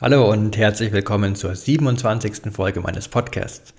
Hallo 0.00 0.30
und 0.30 0.56
herzlich 0.56 0.92
willkommen 0.92 1.34
zur 1.34 1.56
27. 1.56 2.52
Folge 2.52 2.80
meines 2.80 3.08
Podcasts. 3.08 3.74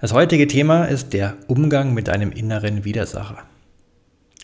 Das 0.00 0.12
heutige 0.12 0.46
Thema 0.46 0.84
ist 0.84 1.12
der 1.12 1.38
Umgang 1.48 1.92
mit 1.92 2.08
einem 2.08 2.30
inneren 2.30 2.84
Widersacher. 2.84 3.42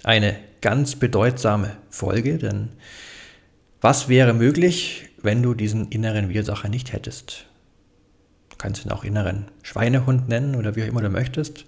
Eine 0.03 0.35
ganz 0.61 0.97
bedeutsame 0.97 1.77
Folge, 1.91 2.39
denn 2.39 2.71
was 3.81 4.09
wäre 4.09 4.35
möglich, 4.35 5.09
wenn 5.23 5.45
du 5.45 5.55
diesen 5.55 5.91
inneren 5.91 6.29
Widersacher 6.29 6.69
nicht 6.69 6.93
hättest? 6.93 7.47
Du 8.51 8.57
kannst 8.59 8.85
ihn 8.85 8.91
auch 8.91 9.05
inneren 9.05 9.45
Schweinehund 9.63 10.29
nennen 10.29 10.57
oder 10.57 10.75
wie 10.75 10.83
auch 10.83 10.89
immer 10.89 11.03
du 11.03 11.11
möchtest. 11.11 11.67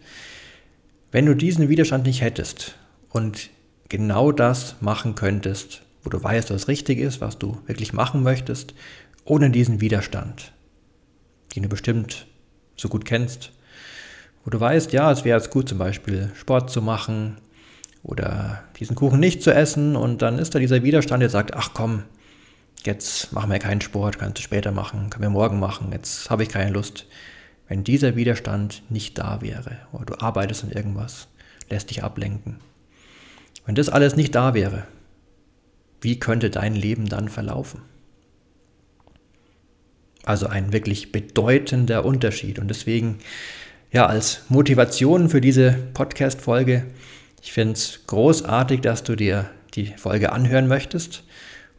Wenn 1.13 1.27
du 1.27 1.35
diesen 1.35 1.69
Widerstand 1.69 2.07
nicht 2.07 2.23
hättest 2.23 2.75
und 3.09 3.51
genau 3.89 4.33
das 4.33 4.75
machen 4.81 5.15
könntest, 5.15 5.83
wo 6.03 6.11
du 6.11 6.21
weißt, 6.21 6.51
was 6.51 6.67
richtig 6.67 6.99
ist, 6.99 7.21
was 7.21 7.39
du 7.39 7.59
wirklich 7.67 7.93
machen 7.93 8.25
möchtest 8.25 8.75
ohne 9.29 9.51
diesen 9.51 9.81
Widerstand, 9.81 10.53
den 11.55 11.63
du 11.65 11.69
bestimmt 11.69 12.27
so 12.77 12.89
gut 12.89 13.05
kennst, 13.05 13.53
wo 14.45 14.51
du 14.51 14.59
weißt, 14.59 14.93
ja, 14.93 15.13
es 15.13 15.25
wäre 15.25 15.39
jetzt 15.39 15.51
gut 15.51 15.69
zum 15.69 15.79
Beispiel 15.79 16.31
Sport 16.35 16.71
zu 16.71 16.81
machen 16.81 17.37
oder 18.03 18.65
diesen 18.79 18.97
Kuchen 18.97 19.21
nicht 19.21 19.43
zu 19.43 19.53
essen 19.53 19.97
und 19.97 20.23
dann 20.23 20.39
ist 20.39 20.55
da 20.55 20.59
dieser 20.59 20.83
Widerstand, 20.83 21.21
der 21.21 21.29
sagt, 21.29 21.55
ach 21.55 21.71
komm, 21.75 22.05
jetzt 22.85 23.33
machen 23.33 23.51
wir 23.51 23.59
keinen 23.59 23.83
Sport, 23.83 24.19
kannst 24.19 24.39
du 24.39 24.43
später 24.43 24.73
machen, 24.73 25.11
können 25.11 25.25
wir 25.25 25.31
morgen 25.31 25.59
machen, 25.59 25.91
jetzt 25.93 26.31
habe 26.31 26.43
ich 26.43 26.49
keine 26.49 26.71
Lust. 26.71 27.07
Wenn 27.69 27.85
dieser 27.85 28.17
Widerstand 28.17 28.83
nicht 28.89 29.19
da 29.19 29.43
wäre 29.43 29.77
oder 29.93 30.07
du 30.07 30.21
arbeitest 30.21 30.65
an 30.65 30.71
irgendwas, 30.71 31.29
lässt 31.69 31.91
dich 31.91 32.03
ablenken. 32.03 32.61
Wenn 33.67 33.75
das 33.75 33.91
alles 33.91 34.17
nicht 34.17 34.35
da 34.35 34.55
wäre, 34.55 34.85
wie 36.01 36.19
könnte 36.19 36.49
dein 36.49 36.75
Leben 36.75 37.07
dann 37.07 37.29
verlaufen? 37.29 37.83
Also 40.25 40.47
ein 40.47 40.73
wirklich 40.73 41.13
bedeutender 41.13 42.05
Unterschied. 42.05 42.59
Und 42.59 42.69
deswegen, 42.69 43.19
ja, 43.93 44.07
als 44.07 44.43
Motivation 44.49 45.29
für 45.29 45.41
diese 45.41 45.77
Podcast-Folge, 45.95 46.85
ich 47.43 47.53
finde 47.53 47.75
es 47.75 48.01
großartig, 48.07 48.81
dass 48.81 49.05
du 49.05 49.17
dir 49.17 49.49
die 49.75 49.87
Folge 49.97 50.33
anhören 50.33 50.69
möchtest. 50.69 51.25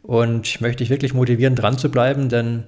Und 0.02 0.46
ich 0.46 0.60
möchte 0.60 0.78
dich 0.78 0.90
wirklich 0.90 1.14
motivieren, 1.14 1.54
dran 1.54 1.78
zu 1.78 1.90
bleiben, 1.90 2.28
denn 2.28 2.64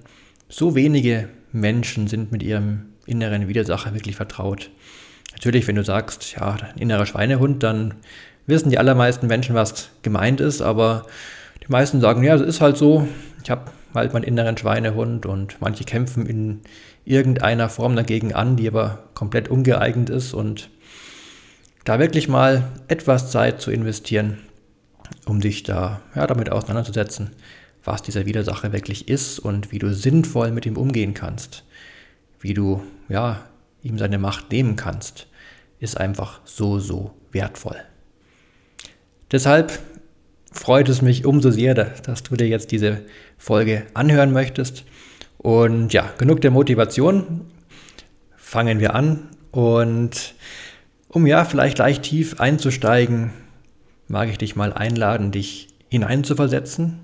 so 0.48 0.74
wenige 0.74 1.28
Menschen 1.50 2.06
sind 2.06 2.30
mit 2.30 2.42
ihrem 2.42 2.92
inneren 3.06 3.48
Widersacher 3.48 3.94
wirklich 3.94 4.16
vertraut. 4.16 4.70
Natürlich, 5.32 5.66
wenn 5.66 5.76
du 5.76 5.84
sagst, 5.84 6.32
ja, 6.32 6.52
ein 6.52 6.78
innerer 6.78 7.06
Schweinehund, 7.06 7.62
dann 7.62 7.94
wissen 8.46 8.70
die 8.70 8.78
allermeisten 8.78 9.26
Menschen, 9.26 9.54
was 9.54 9.90
gemeint 10.02 10.40
ist, 10.40 10.60
aber 10.60 11.06
die 11.62 11.70
meisten 11.70 12.00
sagen, 12.00 12.22
ja, 12.22 12.34
es 12.34 12.42
ist 12.42 12.60
halt 12.60 12.76
so, 12.76 13.08
ich 13.42 13.50
habe 13.50 13.70
halt 13.94 14.12
meinen 14.12 14.24
inneren 14.24 14.56
Schweinehund 14.56 15.26
und 15.26 15.60
manche 15.60 15.84
kämpfen 15.84 16.26
in 16.26 16.60
irgendeiner 17.04 17.68
Form 17.68 17.96
dagegen 17.96 18.32
an, 18.32 18.56
die 18.56 18.68
aber 18.68 19.04
komplett 19.14 19.48
ungeeignet 19.48 20.10
ist 20.10 20.34
und 20.34 20.70
da 21.84 21.98
wirklich 21.98 22.28
mal 22.28 22.70
etwas 22.88 23.30
Zeit 23.30 23.60
zu 23.60 23.70
investieren, 23.70 24.38
um 25.26 25.40
dich 25.40 25.62
da 25.62 26.00
ja, 26.14 26.26
damit 26.26 26.50
auseinanderzusetzen, 26.50 27.30
was 27.84 28.02
dieser 28.02 28.26
Widersacher 28.26 28.72
wirklich 28.72 29.08
ist 29.08 29.38
und 29.38 29.72
wie 29.72 29.78
du 29.78 29.92
sinnvoll 29.92 30.52
mit 30.52 30.66
ihm 30.66 30.76
umgehen 30.76 31.14
kannst, 31.14 31.64
wie 32.40 32.54
du 32.54 32.82
ja, 33.08 33.42
ihm 33.82 33.98
seine 33.98 34.18
Macht 34.18 34.52
nehmen 34.52 34.76
kannst, 34.76 35.26
ist 35.80 35.98
einfach 35.98 36.40
so, 36.44 36.78
so 36.78 37.14
wertvoll. 37.32 37.76
Deshalb 39.32 39.80
freut 40.52 40.88
es 40.88 41.02
mich 41.02 41.24
umso 41.24 41.50
sehr, 41.50 41.74
dass 41.74 42.22
du 42.22 42.36
dir 42.36 42.48
jetzt 42.48 42.70
diese 42.70 43.00
Folge 43.38 43.84
anhören 43.94 44.32
möchtest. 44.32 44.84
Und 45.38 45.92
ja, 45.92 46.12
genug 46.18 46.40
der 46.40 46.50
Motivation. 46.50 47.42
Fangen 48.36 48.80
wir 48.80 48.94
an. 48.94 49.28
Und 49.50 50.34
um 51.08 51.26
ja 51.26 51.44
vielleicht 51.44 51.78
leicht 51.78 52.04
tief 52.04 52.40
einzusteigen, 52.40 53.30
mag 54.08 54.28
ich 54.28 54.38
dich 54.38 54.56
mal 54.56 54.72
einladen, 54.72 55.30
dich 55.30 55.68
hineinzuversetzen, 55.88 57.00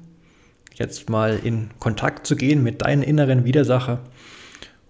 jetzt 0.74 1.10
mal 1.10 1.38
in 1.42 1.70
Kontakt 1.78 2.26
zu 2.26 2.36
gehen 2.36 2.62
mit 2.62 2.82
deinem 2.82 3.02
inneren 3.02 3.44
Widersacher. 3.44 4.00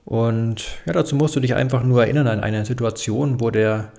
Und 0.05 0.65
ja, 0.87 0.93
dazu 0.93 1.17
musst 1.17 1.37
du 1.37 1.41
dich 1.41 1.55
einfach 1.55 1.83
nur 1.83 2.03
erinnern 2.03 2.29
an 2.29 2.41
eine 2.41 2.65
Situation, 2.65 3.41
wo 3.41 3.51
der 3.51 3.93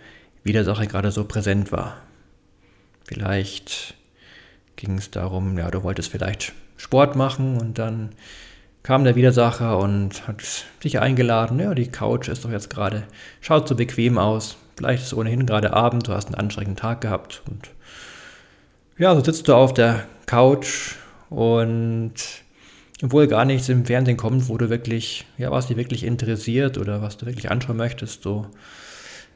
Widersacher 0.44 0.86
gerade 0.86 1.12
so 1.12 1.26
präsent 1.26 1.72
war. 1.72 1.98
Vielleicht 3.04 3.96
ging 4.80 4.98
es 4.98 5.12
darum, 5.12 5.58
ja, 5.58 5.70
du 5.70 5.84
wolltest 5.84 6.10
vielleicht 6.10 6.54
Sport 6.78 7.16
machen 7.16 7.58
und 7.58 7.78
dann 7.78 8.12
kam 8.82 9.04
der 9.04 9.16
Widersacher 9.16 9.78
und 9.78 10.26
hat 10.28 10.42
dich 10.84 11.00
eingeladen, 11.00 11.60
ja, 11.60 11.76
die 11.76 11.92
Couch 11.92 12.30
ist 12.30 12.46
doch 12.46 12.52
jetzt 12.52 12.70
gerade, 12.70 13.04
schaut 13.42 13.68
so 13.68 13.76
bequem 13.76 14.18
aus, 14.18 14.56
vielleicht 14.78 15.04
ist 15.04 15.08
es 15.08 15.18
ohnehin 15.18 15.46
gerade 15.46 15.74
Abend, 15.74 16.08
du 16.08 16.14
hast 16.14 16.28
einen 16.28 16.36
anstrengenden 16.36 16.78
Tag 16.78 17.02
gehabt 17.02 17.44
und 17.50 17.70
ja, 18.98 19.14
so 19.14 19.24
sitzt 19.24 19.50
du 19.50 19.54
auf 19.54 19.74
der 19.74 20.06
Couch 20.26 20.96
und 21.30 22.14
obwohl 23.04 23.28
gar 23.28 23.44
nichts 23.44 23.68
im 23.68 23.86
Fernsehen 23.86 24.18
kommt, 24.18 24.48
wo 24.48 24.58
du 24.58 24.70
wirklich, 24.70 25.26
ja, 25.38 25.52
was 25.52 25.68
dich 25.68 25.78
wirklich 25.78 26.06
interessiert 26.06 26.78
oder 26.78 27.02
was 27.02 27.18
du 27.18 27.26
wirklich 27.26 27.52
anschauen 27.52 27.78
möchtest, 27.78 28.24
so 28.24 28.48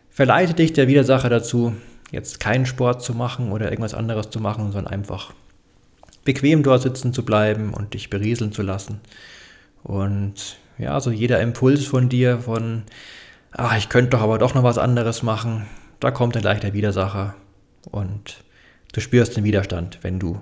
verleitet 0.10 0.60
dich 0.60 0.72
der 0.72 0.88
Widersacher 0.88 1.30
dazu, 1.30 1.76
jetzt 2.14 2.40
keinen 2.40 2.68
Sport 2.68 3.02
zu 3.02 3.14
machen 3.16 3.52
oder 3.52 3.70
irgendwas 3.72 3.96
anderes 3.96 4.30
zu 4.30 4.40
machen, 4.40 4.72
sondern 4.72 4.94
einfach 4.94 5.34
bequem 6.24 6.62
dort 6.62 6.84
sitzen 6.84 7.12
zu 7.12 7.26
bleiben 7.26 7.74
und 7.74 7.96
dich 7.96 8.12
berieseln 8.12 8.52
zu 8.52 8.62
lassen. 8.62 9.02
Und 9.84 10.58
ja, 10.78 11.00
so 11.02 11.10
jeder 11.10 11.42
Impuls 11.42 11.86
von 11.86 12.10
dir 12.10 12.40
von, 12.40 12.84
ach, 13.52 13.76
ich 13.78 13.90
könnte 13.90 14.12
doch 14.12 14.22
aber 14.22 14.38
doch 14.38 14.54
noch 14.54 14.64
was 14.64 14.78
anderes 14.78 15.24
machen, 15.24 15.66
da 16.00 16.12
kommt 16.12 16.36
dann 16.36 16.44
gleich 16.44 16.60
der 16.60 16.74
Widersacher 16.74 17.34
und 17.90 18.44
du 18.94 19.02
spürst 19.02 19.36
den 19.36 19.44
Widerstand, 19.44 20.00
wenn 20.04 20.20
du 20.20 20.40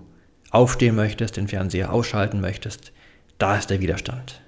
aufstehen 0.52 0.96
möchtest, 0.96 1.38
den 1.38 1.48
Fernseher 1.48 1.94
ausschalten 1.94 2.42
möchtest, 2.42 2.92
da 3.38 3.56
ist 3.56 3.70
der 3.70 3.80
Widerstand. 3.80 4.42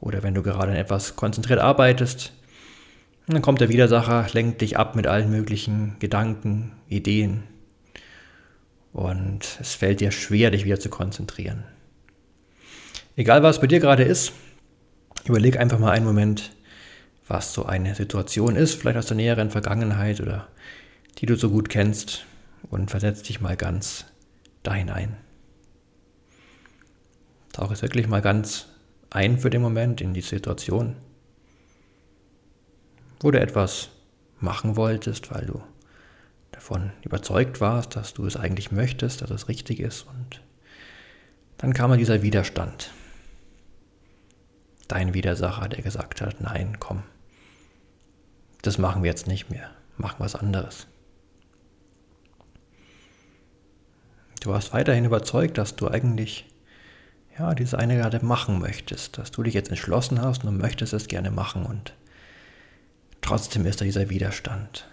Oder 0.00 0.22
wenn 0.22 0.34
du 0.34 0.42
gerade 0.42 0.76
etwas 0.76 1.14
konzentriert 1.14 1.60
arbeitest, 1.60 2.32
und 3.26 3.34
dann 3.34 3.42
kommt 3.42 3.60
der 3.60 3.68
Widersacher, 3.68 4.26
lenkt 4.32 4.60
dich 4.60 4.78
ab 4.78 4.94
mit 4.94 5.06
allen 5.08 5.30
möglichen 5.30 5.96
Gedanken, 5.98 6.72
Ideen. 6.88 7.42
Und 8.92 9.58
es 9.60 9.74
fällt 9.74 10.00
dir 10.00 10.12
schwer, 10.12 10.52
dich 10.52 10.64
wieder 10.64 10.78
zu 10.78 10.88
konzentrieren. 10.88 11.64
Egal 13.16 13.42
was 13.42 13.60
bei 13.60 13.66
dir 13.66 13.80
gerade 13.80 14.04
ist, 14.04 14.32
überleg 15.24 15.58
einfach 15.58 15.78
mal 15.78 15.90
einen 15.90 16.06
Moment, 16.06 16.52
was 17.26 17.52
so 17.52 17.66
eine 17.66 17.96
Situation 17.96 18.54
ist, 18.54 18.74
vielleicht 18.74 18.98
aus 18.98 19.06
der 19.06 19.16
näheren 19.16 19.50
Vergangenheit 19.50 20.20
oder 20.20 20.46
die 21.18 21.26
du 21.26 21.34
so 21.34 21.50
gut 21.50 21.68
kennst 21.68 22.26
und 22.70 22.90
versetz 22.90 23.22
dich 23.22 23.40
mal 23.40 23.56
ganz 23.56 24.04
da 24.62 24.74
hinein. 24.74 25.16
Tauche 27.52 27.72
es 27.72 27.82
wirklich 27.82 28.06
mal 28.06 28.22
ganz 28.22 28.68
ein 29.10 29.38
für 29.38 29.50
den 29.50 29.62
Moment 29.62 30.00
in 30.00 30.14
die 30.14 30.20
Situation 30.20 30.94
wo 33.26 33.32
du 33.32 33.40
etwas 33.40 33.88
machen 34.38 34.76
wolltest, 34.76 35.34
weil 35.34 35.46
du 35.46 35.60
davon 36.52 36.92
überzeugt 37.02 37.60
warst, 37.60 37.96
dass 37.96 38.14
du 38.14 38.24
es 38.24 38.36
eigentlich 38.36 38.70
möchtest, 38.70 39.20
dass 39.20 39.30
es 39.30 39.48
richtig 39.48 39.80
ist. 39.80 40.02
Und 40.02 40.42
dann 41.58 41.74
kam 41.74 41.98
dieser 41.98 42.22
Widerstand. 42.22 42.92
Dein 44.86 45.12
Widersacher, 45.12 45.68
der 45.68 45.82
gesagt 45.82 46.20
hat, 46.20 46.40
nein, 46.40 46.76
komm, 46.78 47.02
das 48.62 48.78
machen 48.78 49.02
wir 49.02 49.10
jetzt 49.10 49.26
nicht 49.26 49.50
mehr, 49.50 49.72
machen 49.96 50.20
was 50.20 50.36
anderes. 50.36 50.86
Du 54.40 54.50
warst 54.50 54.72
weiterhin 54.72 55.04
überzeugt, 55.04 55.58
dass 55.58 55.74
du 55.74 55.88
eigentlich 55.88 56.46
ja, 57.36 57.56
dieses 57.56 57.74
eine 57.74 57.96
gerade 57.96 58.24
machen 58.24 58.60
möchtest, 58.60 59.18
dass 59.18 59.32
du 59.32 59.42
dich 59.42 59.54
jetzt 59.54 59.70
entschlossen 59.70 60.22
hast 60.22 60.44
und 60.44 60.58
möchtest 60.58 60.92
es 60.92 61.08
gerne 61.08 61.32
machen 61.32 61.66
und 61.66 61.92
Trotzdem 63.26 63.66
ist 63.66 63.80
da 63.80 63.84
dieser 63.84 64.08
Widerstand. 64.08 64.86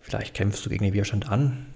Vielleicht 0.00 0.34
kämpfst 0.34 0.66
du 0.66 0.70
gegen 0.70 0.82
den 0.82 0.92
Widerstand 0.92 1.28
an, 1.28 1.72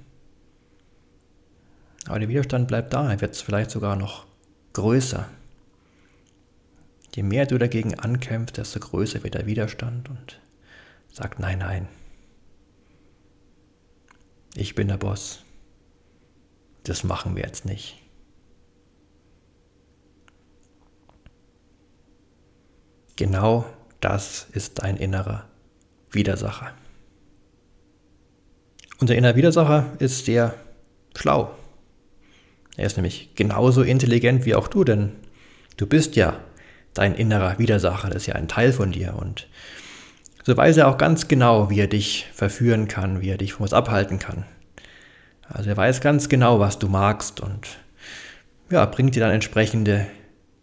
aber 2.06 2.18
der 2.18 2.28
Widerstand 2.28 2.66
bleibt 2.66 2.92
da. 2.92 3.08
Er 3.12 3.20
wird 3.20 3.36
vielleicht 3.36 3.70
sogar 3.70 3.94
noch 3.94 4.26
größer. 4.72 5.28
Je 7.14 7.22
mehr 7.22 7.46
du 7.46 7.58
dagegen 7.58 7.96
ankämpfst, 7.96 8.56
desto 8.56 8.80
größer 8.80 9.22
wird 9.22 9.34
der 9.34 9.46
Widerstand 9.46 10.08
und 10.08 10.40
sagt, 11.12 11.38
nein, 11.38 11.58
nein, 11.58 11.86
ich 14.56 14.74
bin 14.74 14.88
der 14.88 14.96
Boss. 14.96 15.44
Das 16.82 17.04
machen 17.04 17.36
wir 17.36 17.44
jetzt 17.44 17.66
nicht. 17.66 18.02
Genau 23.14 23.64
das 24.00 24.46
ist 24.52 24.82
dein 24.82 24.96
innerer 24.96 25.44
Widersacher. 26.10 26.72
Unser 28.98 29.14
innerer 29.14 29.36
Widersacher 29.36 29.92
ist 29.98 30.26
sehr 30.26 30.54
schlau. 31.16 31.54
Er 32.76 32.86
ist 32.86 32.96
nämlich 32.96 33.30
genauso 33.34 33.82
intelligent 33.82 34.44
wie 34.46 34.54
auch 34.54 34.68
du, 34.68 34.84
denn 34.84 35.12
du 35.76 35.86
bist 35.86 36.16
ja 36.16 36.38
dein 36.94 37.14
innerer 37.14 37.58
Widersacher, 37.58 38.08
das 38.08 38.22
ist 38.22 38.26
ja 38.26 38.34
ein 38.34 38.48
Teil 38.48 38.72
von 38.72 38.92
dir 38.92 39.14
und 39.14 39.48
so 40.44 40.56
weiß 40.56 40.78
er 40.78 40.88
auch 40.88 40.96
ganz 40.96 41.28
genau, 41.28 41.70
wie 41.70 41.80
er 41.80 41.86
dich 41.86 42.26
verführen 42.32 42.88
kann, 42.88 43.20
wie 43.20 43.28
er 43.28 43.36
dich 43.36 43.52
von 43.52 43.64
was 43.64 43.72
abhalten 43.72 44.18
kann. 44.18 44.44
Also 45.48 45.70
er 45.70 45.76
weiß 45.76 46.00
ganz 46.00 46.28
genau, 46.28 46.60
was 46.60 46.78
du 46.78 46.88
magst 46.88 47.40
und 47.40 47.78
ja, 48.70 48.84
bringt 48.86 49.14
dir 49.14 49.20
dann 49.20 49.32
entsprechende 49.32 50.06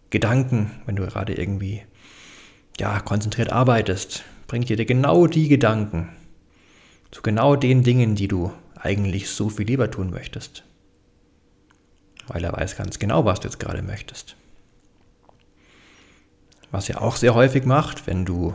Gedanken, 0.09 0.71
wenn 0.85 0.95
du 0.95 1.05
gerade 1.05 1.33
irgendwie 1.33 1.83
ja, 2.79 2.99
konzentriert 2.99 3.51
arbeitest, 3.51 4.23
bringt 4.47 4.69
dir 4.69 4.83
genau 4.85 5.27
die 5.27 5.47
Gedanken 5.47 6.09
zu 7.11 7.21
genau 7.21 7.55
den 7.55 7.83
Dingen, 7.83 8.15
die 8.15 8.27
du 8.27 8.51
eigentlich 8.75 9.29
so 9.29 9.49
viel 9.49 9.65
lieber 9.65 9.89
tun 9.89 10.09
möchtest. 10.09 10.63
Weil 12.27 12.43
er 12.43 12.53
weiß 12.53 12.75
ganz 12.75 12.99
genau, 12.99 13.25
was 13.25 13.39
du 13.39 13.47
jetzt 13.47 13.59
gerade 13.59 13.81
möchtest. 13.81 14.35
Was 16.71 16.89
er 16.89 17.01
auch 17.01 17.15
sehr 17.15 17.33
häufig 17.33 17.65
macht, 17.65 18.07
wenn 18.07 18.25
du 18.25 18.53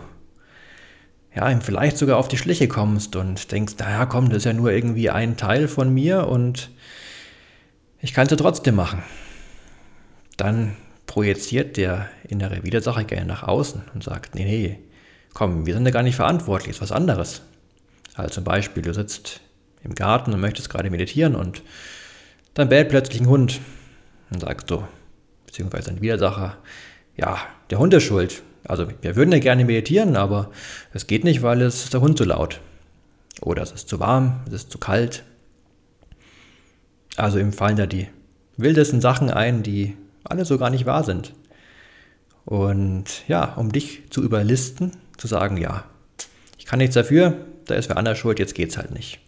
ja, 1.34 1.50
ihm 1.50 1.62
vielleicht 1.62 1.96
sogar 1.96 2.19
auf 2.19 2.28
die 2.28 2.36
Schliche 2.36 2.69
kommst 2.69 3.16
und 3.16 3.52
denkst, 3.52 3.74
naja, 3.78 4.04
komm, 4.04 4.28
das 4.28 4.38
ist 4.38 4.44
ja 4.44 4.52
nur 4.52 4.70
irgendwie 4.70 5.08
ein 5.08 5.38
Teil 5.38 5.66
von 5.66 5.92
mir 5.92 6.28
und 6.28 6.70
ich 8.00 8.12
kann 8.12 8.26
es 8.26 8.30
ja 8.30 8.36
trotzdem 8.36 8.74
machen. 8.74 9.02
Dann 10.36 10.76
projiziert 11.12 11.76
der 11.76 12.08
innere 12.26 12.64
Widersacher 12.64 13.04
gerne 13.04 13.26
nach 13.26 13.42
außen 13.42 13.82
und 13.92 14.02
sagt, 14.02 14.34
nee, 14.34 14.44
nee, 14.44 14.78
komm, 15.34 15.66
wir 15.66 15.74
sind 15.74 15.84
ja 15.84 15.90
gar 15.90 16.02
nicht 16.02 16.16
verantwortlich, 16.16 16.70
ist 16.70 16.80
was 16.80 16.90
anderes. 16.90 17.42
Also 18.14 18.36
zum 18.36 18.44
Beispiel, 18.44 18.82
du 18.82 18.94
sitzt 18.94 19.42
im 19.84 19.94
Garten 19.94 20.32
und 20.32 20.40
möchtest 20.40 20.70
gerade 20.70 20.88
meditieren 20.88 21.34
und 21.34 21.62
dann 22.54 22.70
bellt 22.70 22.88
plötzlich 22.88 23.20
ein 23.20 23.28
Hund 23.28 23.60
und 24.30 24.40
sagst 24.40 24.70
du, 24.70 24.84
beziehungsweise 25.44 25.90
ein 25.90 26.00
Widersacher, 26.00 26.56
ja, 27.18 27.36
der 27.68 27.78
Hund 27.78 27.92
ist 27.92 28.04
schuld. 28.04 28.42
Also 28.64 28.88
wir 29.02 29.14
würden 29.14 29.32
ja 29.32 29.38
gerne 29.38 29.66
meditieren, 29.66 30.16
aber 30.16 30.50
es 30.94 31.06
geht 31.06 31.24
nicht, 31.24 31.42
weil 31.42 31.60
es 31.60 31.84
ist 31.84 31.92
der 31.92 32.00
Hund 32.00 32.16
zu 32.16 32.24
laut. 32.24 32.58
Oder 33.42 33.62
es 33.62 33.72
ist 33.72 33.90
zu 33.90 34.00
warm, 34.00 34.40
es 34.46 34.54
ist 34.54 34.72
zu 34.72 34.78
kalt. 34.78 35.24
Also 37.16 37.38
ihm 37.38 37.52
fallen 37.52 37.76
da 37.76 37.84
die 37.84 38.08
wildesten 38.56 39.02
Sachen 39.02 39.28
ein, 39.28 39.62
die 39.62 39.94
alle 40.24 40.44
so 40.44 40.58
gar 40.58 40.70
nicht 40.70 40.86
wahr 40.86 41.04
sind. 41.04 41.32
Und 42.44 43.28
ja, 43.28 43.54
um 43.54 43.72
dich 43.72 44.02
zu 44.10 44.22
überlisten, 44.22 44.92
zu 45.16 45.26
sagen, 45.26 45.56
ja, 45.56 45.84
ich 46.58 46.66
kann 46.66 46.78
nichts 46.78 46.94
dafür, 46.94 47.34
da 47.66 47.74
ist 47.74 47.88
wer 47.88 47.96
anders 47.96 48.19
schuld, 48.19 48.38
jetzt 48.38 48.54
geht's 48.54 48.76
halt 48.76 48.92
nicht. 48.92 49.20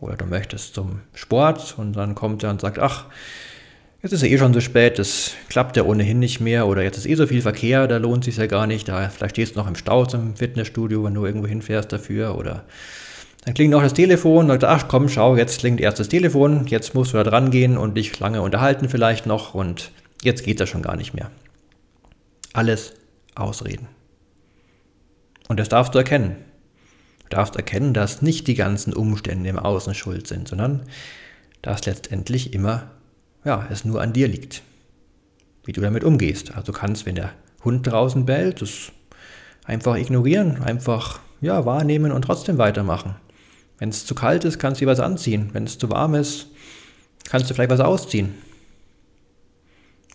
Oder 0.00 0.16
du 0.16 0.26
möchtest 0.26 0.74
zum 0.74 1.00
Sport 1.14 1.74
und 1.76 1.94
dann 1.94 2.14
kommt 2.14 2.44
er 2.44 2.50
und 2.50 2.60
sagt, 2.60 2.78
ach, 2.78 3.06
jetzt 4.02 4.12
ist 4.12 4.22
ja 4.22 4.28
eh 4.28 4.38
schon 4.38 4.54
so 4.54 4.60
spät, 4.60 4.98
das 4.98 5.32
klappt 5.48 5.76
ja 5.76 5.82
ohnehin 5.82 6.20
nicht 6.20 6.40
mehr 6.40 6.68
oder 6.68 6.82
jetzt 6.82 6.98
ist 6.98 7.06
eh 7.06 7.16
so 7.16 7.26
viel 7.26 7.42
Verkehr, 7.42 7.88
da 7.88 7.96
lohnt 7.96 8.24
sich 8.24 8.36
ja 8.36 8.46
gar 8.46 8.66
nicht, 8.68 8.88
da 8.88 9.08
vielleicht 9.08 9.34
stehst 9.34 9.56
du 9.56 9.58
noch 9.58 9.66
im 9.66 9.74
Stau 9.74 10.06
zum 10.06 10.36
Fitnessstudio, 10.36 11.02
wenn 11.04 11.14
du 11.14 11.26
irgendwo 11.26 11.48
hinfährst 11.48 11.92
dafür 11.92 12.36
oder 12.36 12.64
dann 13.44 13.54
klingt 13.54 13.72
noch 13.72 13.82
das 13.82 13.94
Telefon 13.94 14.50
und 14.50 14.60
sagt, 14.60 14.64
ach 14.64 14.88
komm, 14.88 15.08
schau, 15.08 15.36
jetzt 15.36 15.60
klingt 15.60 15.80
erst 15.80 15.98
das 15.98 16.08
Telefon, 16.08 16.66
jetzt 16.68 16.94
musst 16.94 17.12
du 17.12 17.16
da 17.16 17.24
dran 17.24 17.50
gehen 17.50 17.76
und 17.76 17.96
dich 17.96 18.18
lange 18.20 18.42
unterhalten 18.42 18.88
vielleicht 18.88 19.26
noch 19.26 19.54
und 19.54 19.90
jetzt 20.22 20.44
geht 20.44 20.60
das 20.60 20.68
schon 20.68 20.82
gar 20.82 20.96
nicht 20.96 21.14
mehr. 21.14 21.30
Alles 22.52 22.94
Ausreden. 23.34 23.88
Und 25.48 25.58
das 25.58 25.68
darfst 25.68 25.94
du 25.94 25.98
erkennen. 25.98 26.36
Du 27.24 27.36
darfst 27.36 27.56
erkennen, 27.56 27.94
dass 27.94 28.22
nicht 28.22 28.46
die 28.46 28.54
ganzen 28.54 28.92
Umstände 28.92 29.48
im 29.48 29.58
Außen 29.58 29.94
schuld 29.94 30.26
sind, 30.26 30.48
sondern 30.48 30.82
dass 31.62 31.86
letztendlich 31.86 32.54
immer 32.54 32.90
ja, 33.44 33.66
es 33.70 33.84
nur 33.84 34.00
an 34.00 34.12
dir 34.12 34.28
liegt, 34.28 34.62
wie 35.64 35.72
du 35.72 35.80
damit 35.80 36.04
umgehst. 36.04 36.54
Also 36.54 36.72
du 36.72 36.78
kannst, 36.78 37.06
wenn 37.06 37.14
der 37.14 37.32
Hund 37.64 37.86
draußen 37.86 38.26
bellt, 38.26 38.62
das 38.62 38.92
einfach 39.64 39.96
ignorieren, 39.96 40.62
einfach 40.62 41.20
ja, 41.40 41.64
wahrnehmen 41.64 42.12
und 42.12 42.22
trotzdem 42.22 42.58
weitermachen. 42.58 43.16
Wenn 43.78 43.90
es 43.90 44.06
zu 44.06 44.14
kalt 44.14 44.44
ist, 44.44 44.58
kannst 44.58 44.80
du 44.80 44.84
dir 44.84 44.90
was 44.90 45.00
anziehen. 45.00 45.50
Wenn 45.52 45.64
es 45.64 45.78
zu 45.78 45.88
warm 45.90 46.14
ist, 46.14 46.48
kannst 47.28 47.48
du 47.48 47.54
vielleicht 47.54 47.70
was 47.70 47.80
ausziehen. 47.80 48.34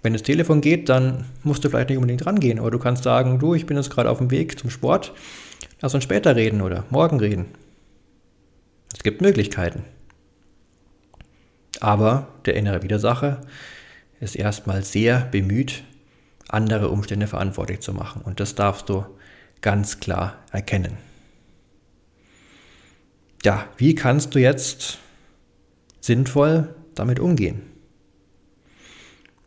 Wenn 0.03 0.13
das 0.13 0.23
Telefon 0.23 0.61
geht, 0.61 0.89
dann 0.89 1.25
musst 1.43 1.63
du 1.63 1.69
vielleicht 1.69 1.89
nicht 1.89 1.97
unbedingt 1.97 2.25
rangehen, 2.25 2.59
aber 2.59 2.69
du 2.69 2.77
kannst 2.77 3.03
sagen, 3.03 3.39
du, 3.39 3.55
ich 3.55 3.65
bin 3.65 3.77
jetzt 3.77 3.89
gerade 3.89 4.09
auf 4.09 4.19
dem 4.19 4.29
Weg 4.29 4.59
zum 4.59 4.69
Sport, 4.69 5.13
Lass 5.83 5.93
uns 5.93 6.05
später 6.05 6.37
reden 6.37 6.61
oder 6.61 6.85
morgen 6.91 7.19
reden. 7.19 7.47
Es 8.93 9.03
gibt 9.03 9.21
Möglichkeiten. 9.21 9.83
Aber 11.81 12.29
der 12.45 12.55
innere 12.55 12.83
Widersacher 12.83 13.41
ist 14.21 14.37
erstmal 14.37 14.85
sehr 14.85 15.19
bemüht, 15.19 15.83
andere 16.47 16.87
Umstände 16.87 17.27
verantwortlich 17.27 17.81
zu 17.81 17.91
machen. 17.91 18.21
Und 18.21 18.39
das 18.39 18.55
darfst 18.55 18.87
du 18.87 19.05
ganz 19.59 19.99
klar 19.99 20.37
erkennen. 20.53 20.97
Ja, 23.43 23.67
wie 23.75 23.93
kannst 23.93 24.35
du 24.35 24.39
jetzt 24.39 24.99
sinnvoll 25.99 26.73
damit 26.95 27.19
umgehen? 27.19 27.72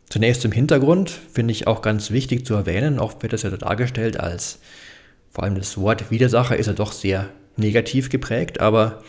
Zunächst 0.09 0.45
im 0.45 0.51
Hintergrund 0.51 1.09
finde 1.09 1.51
ich 1.51 1.67
auch 1.67 1.81
ganz 1.81 2.11
wichtig 2.11 2.45
zu 2.45 2.53
erwähnen, 2.53 2.99
oft 2.99 3.21
wird 3.21 3.33
das 3.33 3.43
ja 3.43 3.49
dargestellt 3.49 4.19
als 4.19 4.59
vor 5.37 5.43
allem 5.43 5.53
das 5.53 5.77
Wort 5.77 6.09
Widersacher 6.09 6.57
ist 6.57 6.65
ja 6.65 6.73
doch 6.73 6.91
sehr 6.91 7.29
negativ 7.57 8.09
geprägt, 8.09 8.59
aber 8.59 9.03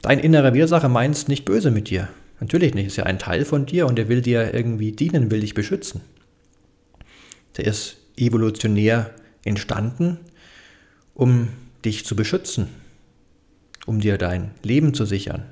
dein 0.00 0.20
innerer 0.20 0.54
Widersacher 0.54 0.88
meint 0.88 1.16
es 1.16 1.26
nicht 1.26 1.44
böse 1.44 1.72
mit 1.72 1.90
dir. 1.90 2.08
Natürlich 2.38 2.72
nicht, 2.74 2.86
ist 2.86 2.96
ja 2.98 3.04
ein 3.04 3.18
Teil 3.18 3.44
von 3.44 3.66
dir 3.66 3.88
und 3.88 3.98
er 3.98 4.08
will 4.08 4.22
dir 4.22 4.54
irgendwie 4.54 4.92
dienen, 4.92 5.32
will 5.32 5.40
dich 5.40 5.54
beschützen. 5.54 6.02
Der 7.56 7.66
ist 7.66 7.96
evolutionär 8.16 9.10
entstanden, 9.44 10.18
um 11.14 11.48
dich 11.84 12.06
zu 12.06 12.14
beschützen, 12.14 12.68
um 13.86 14.00
dir 14.00 14.18
dein 14.18 14.52
Leben 14.62 14.94
zu 14.94 15.04
sichern. 15.04 15.46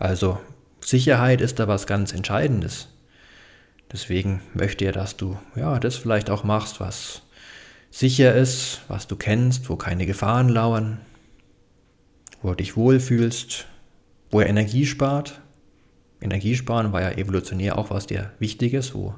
Also 0.00 0.40
Sicherheit 0.84 1.40
ist 1.40 1.60
da 1.60 1.68
was 1.68 1.86
ganz 1.86 2.12
Entscheidendes. 2.12 2.88
Deswegen 3.92 4.40
möchte 4.54 4.84
er, 4.86 4.92
dass 4.92 5.16
du 5.16 5.38
ja 5.54 5.78
das 5.78 5.96
vielleicht 5.96 6.30
auch 6.30 6.44
machst, 6.44 6.80
was 6.80 7.22
sicher 7.90 8.34
ist, 8.34 8.80
was 8.88 9.06
du 9.06 9.16
kennst, 9.16 9.68
wo 9.68 9.76
keine 9.76 10.06
Gefahren 10.06 10.48
lauern, 10.48 10.98
wo 12.40 12.50
du 12.50 12.56
dich 12.56 12.76
wohlfühlst, 12.76 13.66
wo 14.30 14.40
er 14.40 14.48
Energie 14.48 14.86
spart. 14.86 15.40
Energiesparen 16.22 16.92
war 16.92 17.02
ja 17.02 17.10
evolutionär 17.10 17.76
auch 17.76 17.90
was 17.90 18.04
sehr 18.04 18.32
Wichtiges, 18.38 18.94
wo 18.94 19.14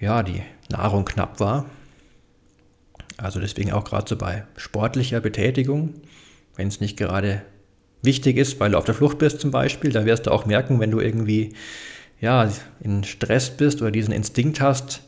ja 0.00 0.22
die 0.22 0.42
Nahrung 0.70 1.04
knapp 1.04 1.38
war. 1.38 1.66
Also 3.16 3.40
deswegen 3.40 3.72
auch 3.72 3.84
gerade 3.84 4.08
so 4.08 4.16
bei 4.16 4.44
sportlicher 4.56 5.20
Betätigung, 5.20 5.94
wenn 6.56 6.68
es 6.68 6.80
nicht 6.80 6.96
gerade 6.96 7.42
wichtig 8.02 8.36
ist, 8.36 8.58
weil 8.58 8.72
du 8.72 8.78
auf 8.78 8.84
der 8.84 8.94
Flucht 8.94 9.18
bist 9.18 9.40
zum 9.40 9.50
Beispiel, 9.50 9.92
da 9.92 10.04
wirst 10.04 10.26
du 10.26 10.30
auch 10.30 10.46
merken, 10.46 10.80
wenn 10.80 10.90
du 10.90 11.00
irgendwie 11.00 11.54
ja 12.20 12.50
in 12.80 13.04
Stress 13.04 13.56
bist 13.56 13.80
oder 13.80 13.90
diesen 13.90 14.12
Instinkt 14.12 14.60
hast, 14.60 15.02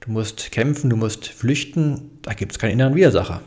Du 0.00 0.12
musst 0.12 0.52
kämpfen, 0.52 0.90
du 0.90 0.96
musst 0.96 1.26
flüchten, 1.28 2.18
da 2.22 2.32
gibt 2.32 2.52
es 2.52 2.58
keinen 2.58 2.72
inneren 2.72 2.94
Widersacher. 2.94 3.42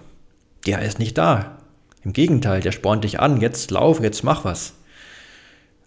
Der 0.65 0.81
ist 0.81 0.99
nicht 0.99 1.17
da. 1.17 1.57
Im 2.03 2.13
Gegenteil, 2.13 2.61
der 2.61 2.71
spornt 2.71 3.03
dich 3.03 3.19
an, 3.19 3.41
jetzt 3.41 3.71
lauf, 3.71 4.01
jetzt 4.01 4.23
mach 4.23 4.43
was. 4.43 4.73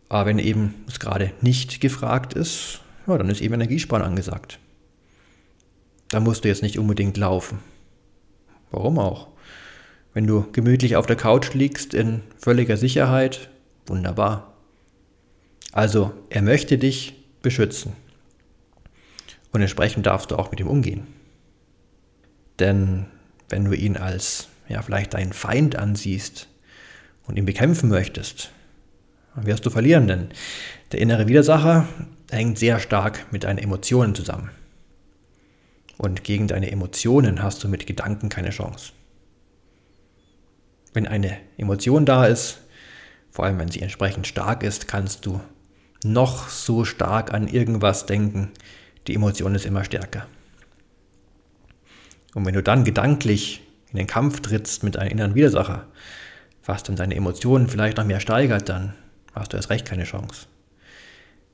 Aber 0.08 0.26
wenn 0.26 0.38
eben 0.38 0.74
es 0.88 1.00
gerade 1.00 1.32
nicht 1.40 1.80
gefragt 1.80 2.34
ist, 2.34 2.80
ja, 3.06 3.18
dann 3.18 3.28
ist 3.28 3.40
eben 3.40 3.54
Energiesparen 3.54 4.04
angesagt. 4.04 4.58
Da 6.08 6.20
musst 6.20 6.44
du 6.44 6.48
jetzt 6.48 6.62
nicht 6.62 6.78
unbedingt 6.78 7.16
laufen. 7.16 7.58
Warum 8.70 8.98
auch? 8.98 9.28
Wenn 10.12 10.26
du 10.26 10.46
gemütlich 10.52 10.96
auf 10.96 11.06
der 11.06 11.16
Couch 11.16 11.54
liegst 11.54 11.94
in 11.94 12.22
völliger 12.38 12.76
Sicherheit, 12.76 13.48
wunderbar. 13.86 14.53
Also, 15.74 16.12
er 16.30 16.40
möchte 16.40 16.78
dich 16.78 17.14
beschützen. 17.42 17.94
Und 19.50 19.60
entsprechend 19.60 20.06
darfst 20.06 20.30
du 20.30 20.36
auch 20.36 20.52
mit 20.52 20.60
ihm 20.60 20.68
umgehen. 20.68 21.08
Denn 22.60 23.06
wenn 23.48 23.64
du 23.64 23.72
ihn 23.72 23.96
als 23.96 24.46
ja, 24.68 24.82
vielleicht 24.82 25.14
deinen 25.14 25.32
Feind 25.32 25.74
ansiehst 25.74 26.46
und 27.26 27.36
ihn 27.36 27.44
bekämpfen 27.44 27.88
möchtest, 27.88 28.52
dann 29.34 29.46
wirst 29.46 29.66
du 29.66 29.70
verlieren, 29.70 30.06
denn 30.06 30.28
der 30.92 31.00
innere 31.00 31.26
Widersacher 31.26 31.88
hängt 32.30 32.56
sehr 32.56 32.78
stark 32.78 33.26
mit 33.32 33.42
deinen 33.42 33.58
Emotionen 33.58 34.14
zusammen. 34.14 34.50
Und 35.98 36.22
gegen 36.22 36.46
deine 36.46 36.70
Emotionen 36.70 37.42
hast 37.42 37.64
du 37.64 37.68
mit 37.68 37.88
Gedanken 37.88 38.28
keine 38.28 38.50
Chance. 38.50 38.92
Wenn 40.92 41.08
eine 41.08 41.36
Emotion 41.56 42.06
da 42.06 42.26
ist, 42.26 42.60
vor 43.32 43.44
allem 43.44 43.58
wenn 43.58 43.72
sie 43.72 43.82
entsprechend 43.82 44.28
stark 44.28 44.62
ist, 44.62 44.86
kannst 44.86 45.26
du 45.26 45.40
noch 46.04 46.48
so 46.48 46.84
stark 46.84 47.32
an 47.32 47.48
irgendwas 47.48 48.06
denken. 48.06 48.50
Die 49.06 49.14
Emotion 49.14 49.54
ist 49.54 49.66
immer 49.66 49.84
stärker. 49.84 50.26
Und 52.34 52.44
wenn 52.46 52.54
du 52.54 52.62
dann 52.62 52.84
gedanklich 52.84 53.62
in 53.90 53.98
den 53.98 54.06
Kampf 54.06 54.40
trittst 54.40 54.82
mit 54.82 54.96
einem 54.96 55.10
inneren 55.10 55.34
Widersacher, 55.34 55.86
was 56.64 56.82
dann 56.82 56.96
deine 56.96 57.14
Emotionen 57.14 57.68
vielleicht 57.68 57.96
noch 57.96 58.04
mehr 58.04 58.20
steigert, 58.20 58.68
dann 58.68 58.94
hast 59.34 59.52
du 59.52 59.56
erst 59.56 59.70
recht 59.70 59.86
keine 59.86 60.04
Chance. 60.04 60.46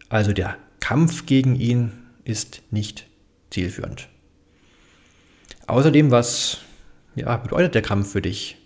Also 0.09 0.33
der 0.33 0.57
Kampf 0.81 1.27
gegen 1.27 1.57
ihn 1.57 1.93
ist 2.25 2.63
nicht 2.71 3.07
zielführend. 3.51 4.09
Außerdem, 5.67 6.11
was 6.11 6.59
ja, 7.15 7.37
bedeutet 7.37 7.75
der 7.75 7.83
Kampf 7.83 8.13
für 8.13 8.23
dich? 8.23 8.57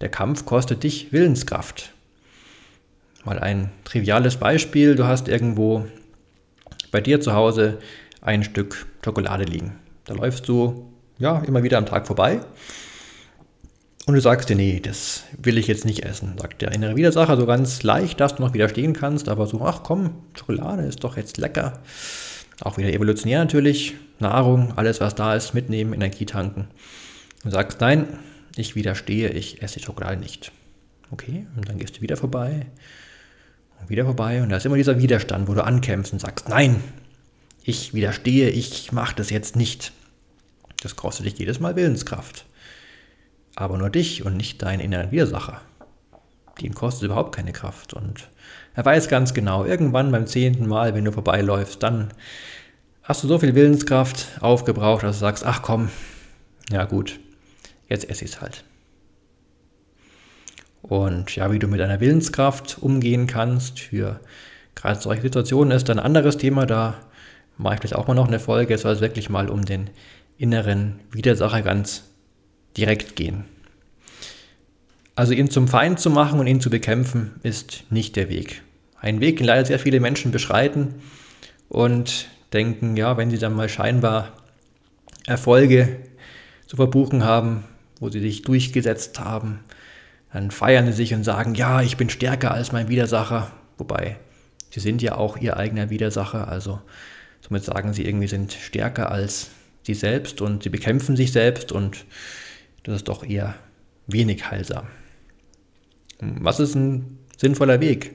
Der 0.00 0.08
Kampf 0.08 0.44
kostet 0.44 0.82
dich 0.84 1.12
Willenskraft. 1.12 1.92
Mal 3.24 3.38
ein 3.38 3.70
triviales 3.84 4.36
Beispiel, 4.36 4.94
du 4.94 5.06
hast 5.06 5.28
irgendwo 5.28 5.86
bei 6.90 7.00
dir 7.00 7.20
zu 7.20 7.34
Hause 7.34 7.78
ein 8.20 8.44
Stück 8.44 8.86
Schokolade 9.04 9.44
liegen. 9.44 9.76
Da 10.04 10.14
läufst 10.14 10.48
du 10.48 10.92
ja 11.18 11.40
immer 11.40 11.62
wieder 11.62 11.78
am 11.78 11.86
Tag 11.86 12.06
vorbei 12.06 12.40
und 14.06 14.14
du 14.14 14.20
sagst 14.20 14.48
dir, 14.48 14.56
nee, 14.56 14.80
das 14.80 15.24
will 15.36 15.58
ich 15.58 15.66
jetzt 15.66 15.84
nicht 15.84 16.04
essen. 16.04 16.38
Sagt 16.38 16.62
der 16.62 16.72
innere 16.72 16.96
Widersacher 16.96 17.36
so 17.36 17.44
ganz 17.44 17.82
leicht, 17.82 18.20
dass 18.20 18.36
du 18.36 18.42
noch 18.42 18.54
widerstehen 18.54 18.94
kannst, 18.94 19.28
aber 19.28 19.46
so, 19.46 19.60
ach 19.62 19.82
komm, 19.82 20.14
Schokolade 20.34 20.84
ist 20.84 21.04
doch 21.04 21.16
jetzt 21.16 21.36
lecker. 21.36 21.80
Auch 22.60 22.78
wieder 22.78 22.92
evolutionär 22.92 23.40
natürlich. 23.40 23.96
Nahrung, 24.18 24.72
alles 24.76 25.00
was 25.00 25.14
da 25.14 25.34
ist, 25.34 25.54
mitnehmen, 25.54 25.92
Energie 25.92 26.24
tanken. 26.24 26.68
Du 27.44 27.50
sagst, 27.50 27.80
nein, 27.80 28.06
ich 28.56 28.74
widerstehe, 28.74 29.28
ich 29.30 29.62
esse 29.62 29.78
die 29.78 29.84
Schokolade 29.84 30.16
nicht. 30.16 30.52
Okay, 31.10 31.46
und 31.56 31.68
dann 31.68 31.78
gehst 31.78 31.98
du 31.98 32.00
wieder 32.00 32.16
vorbei 32.16 32.66
und 33.80 33.88
wieder 33.88 34.04
vorbei 34.04 34.42
und 34.42 34.48
da 34.48 34.56
ist 34.56 34.66
immer 34.66 34.76
dieser 34.76 34.98
Widerstand, 34.98 35.48
wo 35.48 35.54
du 35.54 35.64
ankämpfst 35.64 36.12
und 36.12 36.20
sagst, 36.20 36.48
nein, 36.48 36.82
ich 37.62 37.94
widerstehe, 37.94 38.50
ich 38.50 38.92
mache 38.92 39.14
das 39.16 39.30
jetzt 39.30 39.56
nicht. 39.56 39.92
Das 40.82 40.96
kostet 40.96 41.26
dich 41.26 41.38
jedes 41.38 41.60
Mal 41.60 41.76
Willenskraft 41.76 42.46
aber 43.58 43.76
nur 43.76 43.90
dich 43.90 44.24
und 44.24 44.36
nicht 44.36 44.62
deinen 44.62 44.78
inneren 44.78 45.10
Widersacher. 45.10 45.60
Dem 46.60 46.74
kostet 46.74 47.06
überhaupt 47.06 47.34
keine 47.34 47.52
Kraft. 47.52 47.92
Und 47.92 48.28
er 48.74 48.84
weiß 48.84 49.08
ganz 49.08 49.34
genau, 49.34 49.64
irgendwann 49.64 50.12
beim 50.12 50.28
zehnten 50.28 50.68
Mal, 50.68 50.94
wenn 50.94 51.04
du 51.04 51.10
vorbeiläufst, 51.10 51.82
dann 51.82 52.12
hast 53.02 53.24
du 53.24 53.28
so 53.28 53.40
viel 53.40 53.56
Willenskraft 53.56 54.28
aufgebraucht, 54.40 55.02
dass 55.02 55.16
du 55.16 55.20
sagst, 55.20 55.44
ach 55.44 55.62
komm, 55.62 55.90
ja 56.70 56.84
gut, 56.84 57.18
jetzt 57.88 58.08
esse 58.08 58.24
ich 58.24 58.30
es 58.30 58.40
halt. 58.40 58.62
Und 60.88 61.36
ja, 61.36 61.52
wie 61.52 61.58
du 61.58 61.68
mit 61.68 61.80
deiner 61.80 62.00
Willenskraft 62.00 62.78
umgehen 62.80 63.26
kannst 63.26 63.80
für 63.80 64.20
gerade 64.74 65.00
solche 65.00 65.22
Situationen 65.22 65.72
ist 65.72 65.90
ein 65.90 65.98
anderes 65.98 66.38
Thema. 66.38 66.64
Da 66.64 66.94
mache 67.58 67.74
ich 67.74 67.80
vielleicht 67.80 67.96
auch 67.96 68.06
mal 68.06 68.14
noch 68.14 68.28
eine 68.28 68.40
Folge. 68.40 68.74
Es 68.74 68.82
soll 68.82 68.94
es 68.94 69.00
wirklich 69.00 69.28
mal 69.28 69.48
um 69.50 69.64
den 69.64 69.90
inneren 70.38 71.00
Widersacher 71.10 71.62
ganz 71.62 72.04
direkt 72.76 73.16
gehen. 73.16 73.44
Also 75.14 75.32
ihn 75.32 75.50
zum 75.50 75.68
Feind 75.68 75.98
zu 75.98 76.10
machen 76.10 76.38
und 76.38 76.46
ihn 76.46 76.60
zu 76.60 76.70
bekämpfen, 76.70 77.32
ist 77.42 77.84
nicht 77.90 78.16
der 78.16 78.28
Weg. 78.28 78.62
Ein 79.00 79.20
Weg, 79.20 79.38
den 79.38 79.46
leider 79.46 79.66
sehr 79.66 79.80
viele 79.80 80.00
Menschen 80.00 80.30
beschreiten 80.30 80.94
und 81.68 82.28
denken, 82.52 82.96
ja, 82.96 83.16
wenn 83.16 83.30
sie 83.30 83.38
dann 83.38 83.52
mal 83.52 83.68
scheinbar 83.68 84.32
Erfolge 85.26 85.96
zu 86.66 86.76
verbuchen 86.76 87.24
haben, 87.24 87.64
wo 88.00 88.08
sie 88.08 88.20
sich 88.20 88.42
durchgesetzt 88.42 89.18
haben, 89.18 89.60
dann 90.32 90.50
feiern 90.50 90.86
sie 90.86 90.92
sich 90.92 91.14
und 91.14 91.24
sagen, 91.24 91.54
ja, 91.54 91.82
ich 91.82 91.96
bin 91.96 92.10
stärker 92.10 92.52
als 92.52 92.72
mein 92.72 92.88
Widersacher. 92.88 93.50
Wobei, 93.78 94.18
sie 94.70 94.80
sind 94.80 95.02
ja 95.02 95.16
auch 95.16 95.36
ihr 95.36 95.56
eigener 95.56 95.90
Widersacher, 95.90 96.48
also 96.48 96.80
somit 97.40 97.64
sagen 97.64 97.92
sie 97.92 98.04
irgendwie, 98.04 98.28
sind 98.28 98.52
stärker 98.52 99.10
als 99.10 99.50
sie 99.82 99.94
selbst 99.94 100.40
und 100.42 100.62
sie 100.62 100.68
bekämpfen 100.68 101.16
sich 101.16 101.32
selbst 101.32 101.72
und 101.72 102.04
das 102.82 102.96
ist 102.96 103.08
doch 103.08 103.24
eher 103.24 103.54
wenig 104.06 104.50
heilsam. 104.50 104.86
Was 106.20 106.60
ist 106.60 106.74
ein 106.74 107.18
sinnvoller 107.36 107.80
Weg? 107.80 108.14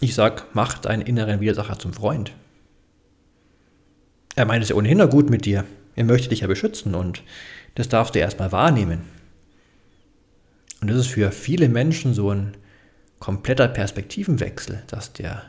Ich 0.00 0.14
sag, 0.14 0.46
mach 0.54 0.78
deinen 0.78 1.02
inneren 1.02 1.40
Widersacher 1.40 1.78
zum 1.78 1.92
Freund. 1.92 2.32
Er 4.34 4.44
meint 4.44 4.62
es 4.62 4.70
ja 4.70 4.76
ohnehin 4.76 4.98
nur 4.98 5.08
gut 5.08 5.30
mit 5.30 5.44
dir. 5.44 5.64
Er 5.96 6.04
möchte 6.04 6.28
dich 6.28 6.40
ja 6.40 6.46
beschützen 6.46 6.94
und 6.94 7.22
das 7.74 7.88
darfst 7.88 8.14
du 8.14 8.20
erstmal 8.20 8.52
wahrnehmen. 8.52 9.17
Und 10.80 10.90
das 10.90 10.98
ist 10.98 11.06
für 11.08 11.32
viele 11.32 11.68
Menschen 11.68 12.14
so 12.14 12.30
ein 12.30 12.56
kompletter 13.18 13.68
Perspektivenwechsel, 13.68 14.82
dass 14.86 15.12
der 15.12 15.42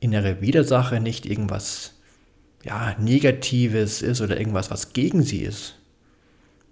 innere 0.00 0.40
Widersacher 0.40 1.00
nicht 1.00 1.26
irgendwas 1.26 1.94
ja, 2.62 2.96
Negatives 2.98 4.02
ist 4.02 4.20
oder 4.20 4.38
irgendwas, 4.38 4.70
was 4.70 4.92
gegen 4.92 5.22
sie 5.22 5.40
ist, 5.40 5.76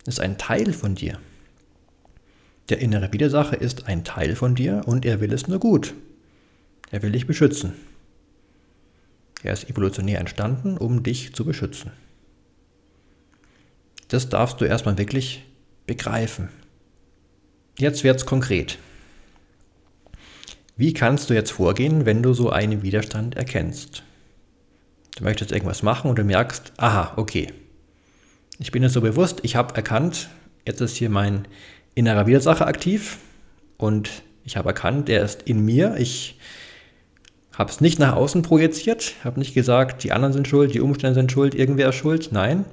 ist 0.06 0.20
ein 0.20 0.38
Teil 0.38 0.72
von 0.72 0.94
dir. 0.94 1.18
Der 2.68 2.78
innere 2.78 3.12
Widersacher 3.12 3.60
ist 3.60 3.86
ein 3.86 4.04
Teil 4.04 4.36
von 4.36 4.54
dir 4.54 4.82
und 4.86 5.04
er 5.04 5.20
will 5.20 5.32
es 5.32 5.48
nur 5.48 5.58
gut. 5.58 5.94
Er 6.90 7.02
will 7.02 7.12
dich 7.12 7.26
beschützen. 7.26 7.72
Er 9.42 9.52
ist 9.52 9.68
evolutionär 9.68 10.20
entstanden, 10.20 10.78
um 10.78 11.02
dich 11.02 11.34
zu 11.34 11.44
beschützen. 11.44 11.90
Das 14.08 14.28
darfst 14.28 14.60
du 14.60 14.64
erstmal 14.64 14.98
wirklich 14.98 15.44
begreifen. 15.86 16.48
Jetzt 17.78 18.04
wird 18.04 18.16
es 18.16 18.26
konkret. 18.26 18.78
Wie 20.76 20.92
kannst 20.92 21.30
du 21.30 21.34
jetzt 21.34 21.52
vorgehen, 21.52 22.06
wenn 22.06 22.22
du 22.22 22.34
so 22.34 22.50
einen 22.50 22.82
Widerstand 22.82 23.36
erkennst? 23.36 24.02
Du 25.16 25.24
möchtest 25.24 25.52
irgendwas 25.52 25.82
machen 25.82 26.10
und 26.10 26.18
du 26.18 26.24
merkst, 26.24 26.72
aha, 26.76 27.12
okay, 27.16 27.48
ich 28.58 28.70
bin 28.70 28.82
jetzt 28.82 28.92
so 28.92 29.00
bewusst, 29.00 29.40
ich 29.42 29.56
habe 29.56 29.74
erkannt, 29.74 30.28
jetzt 30.66 30.80
ist 30.80 30.96
hier 30.96 31.10
mein 31.10 31.46
innerer 31.94 32.26
Widersacher 32.26 32.66
aktiv 32.66 33.18
und 33.76 34.22
ich 34.44 34.56
habe 34.56 34.70
erkannt, 34.70 35.08
der 35.08 35.22
ist 35.22 35.42
in 35.42 35.64
mir. 35.64 35.96
Ich 35.98 36.38
habe 37.52 37.70
es 37.70 37.80
nicht 37.80 37.98
nach 37.98 38.14
außen 38.14 38.42
projiziert, 38.42 39.14
habe 39.24 39.38
nicht 39.38 39.54
gesagt, 39.54 40.04
die 40.04 40.12
anderen 40.12 40.32
sind 40.32 40.48
schuld, 40.48 40.74
die 40.74 40.80
Umstände 40.80 41.14
sind 41.14 41.32
schuld, 41.32 41.54
irgendwer 41.54 41.90
ist 41.90 41.96
schuld. 41.96 42.30
Nein, 42.32 42.64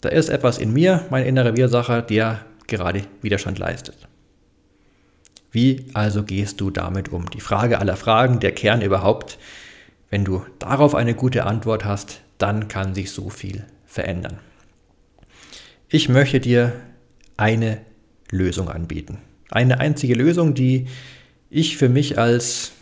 da 0.00 0.10
ist 0.10 0.28
etwas 0.28 0.58
in 0.58 0.72
mir, 0.72 1.04
mein 1.10 1.24
innerer 1.24 1.56
Widersacher, 1.56 2.02
der 2.02 2.44
gerade 2.68 3.04
Widerstand 3.22 3.58
leistet. 3.58 3.96
Wie 5.50 5.86
also 5.94 6.22
gehst 6.22 6.60
du 6.60 6.70
damit 6.70 7.10
um? 7.10 7.30
Die 7.30 7.40
Frage 7.40 7.78
aller 7.78 7.96
Fragen, 7.96 8.40
der 8.40 8.52
Kern 8.52 8.82
überhaupt. 8.82 9.38
Wenn 10.10 10.24
du 10.24 10.44
darauf 10.58 10.94
eine 10.94 11.14
gute 11.14 11.44
Antwort 11.46 11.84
hast, 11.84 12.20
dann 12.38 12.68
kann 12.68 12.94
sich 12.94 13.10
so 13.10 13.30
viel 13.30 13.64
verändern. 13.86 14.38
Ich 15.88 16.08
möchte 16.08 16.40
dir 16.40 16.72
eine 17.36 17.78
Lösung 18.30 18.68
anbieten. 18.68 19.18
Eine 19.50 19.80
einzige 19.80 20.14
Lösung, 20.14 20.54
die 20.54 20.88
ich 21.48 21.76
für 21.76 21.88
mich 21.88 22.18
als, 22.18 22.72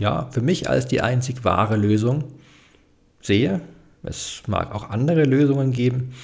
ja, 0.00 0.28
für 0.30 0.40
mich 0.40 0.68
als 0.68 0.86
die 0.86 1.00
einzig 1.00 1.44
wahre 1.44 1.76
Lösung 1.76 2.24
sehe. 3.20 3.60
Es 4.04 4.42
mag 4.46 4.74
auch 4.74 4.90
andere 4.90 5.24
Lösungen 5.24 5.72
geben. 5.72 6.14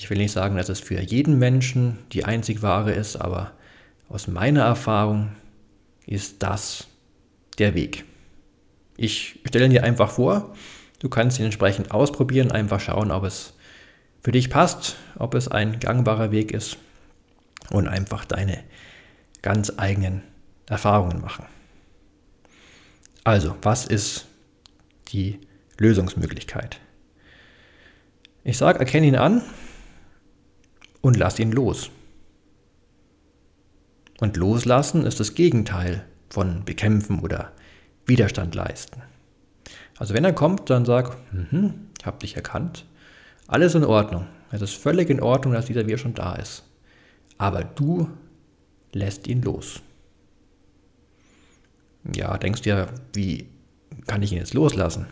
Ich 0.00 0.08
will 0.08 0.16
nicht 0.16 0.32
sagen, 0.32 0.56
dass 0.56 0.70
es 0.70 0.80
für 0.80 0.98
jeden 0.98 1.38
Menschen 1.38 1.98
die 2.12 2.24
einzig 2.24 2.62
wahre 2.62 2.90
ist, 2.90 3.16
aber 3.16 3.52
aus 4.08 4.28
meiner 4.28 4.62
Erfahrung 4.62 5.32
ist 6.06 6.42
das 6.42 6.86
der 7.58 7.74
Weg. 7.74 8.06
Ich 8.96 9.40
stelle 9.44 9.68
dir 9.68 9.84
einfach 9.84 10.10
vor, 10.10 10.54
du 11.00 11.10
kannst 11.10 11.38
ihn 11.38 11.44
entsprechend 11.44 11.90
ausprobieren, 11.90 12.50
einfach 12.50 12.80
schauen, 12.80 13.10
ob 13.10 13.24
es 13.24 13.52
für 14.22 14.32
dich 14.32 14.48
passt, 14.48 14.96
ob 15.18 15.34
es 15.34 15.48
ein 15.48 15.80
gangbarer 15.80 16.30
Weg 16.30 16.52
ist 16.52 16.78
und 17.68 17.86
einfach 17.86 18.24
deine 18.24 18.64
ganz 19.42 19.70
eigenen 19.76 20.22
Erfahrungen 20.66 21.20
machen. 21.20 21.44
Also, 23.22 23.54
was 23.60 23.84
ist 23.84 24.28
die 25.08 25.40
Lösungsmöglichkeit? 25.76 26.80
Ich 28.44 28.56
sage, 28.56 28.78
erkenne 28.78 29.06
ihn 29.06 29.16
an 29.16 29.42
und 31.00 31.16
lass 31.16 31.38
ihn 31.38 31.52
los. 31.52 31.90
Und 34.20 34.36
loslassen 34.36 35.06
ist 35.06 35.18
das 35.18 35.34
Gegenteil 35.34 36.04
von 36.28 36.64
bekämpfen 36.64 37.20
oder 37.20 37.52
Widerstand 38.06 38.54
leisten. 38.54 39.02
Also 39.98 40.14
wenn 40.14 40.24
er 40.24 40.32
kommt, 40.32 40.70
dann 40.70 40.84
sag, 40.84 41.16
mhm, 41.32 41.88
ich 41.98 42.06
habe 42.06 42.18
dich 42.18 42.36
erkannt, 42.36 42.86
alles 43.46 43.74
in 43.74 43.84
Ordnung. 43.84 44.26
Es 44.50 44.62
ist 44.62 44.74
völlig 44.74 45.10
in 45.10 45.20
Ordnung, 45.20 45.54
dass 45.54 45.66
dieser 45.66 45.98
schon 45.98 46.14
da 46.14 46.34
ist. 46.34 46.64
Aber 47.38 47.64
du 47.64 48.08
lässt 48.92 49.26
ihn 49.26 49.42
los. 49.42 49.80
Ja, 52.14 52.36
denkst 52.38 52.62
du 52.62 52.70
ja, 52.70 52.86
wie 53.12 53.48
kann 54.06 54.22
ich 54.22 54.32
ihn 54.32 54.38
jetzt 54.38 54.54
loslassen? 54.54 55.06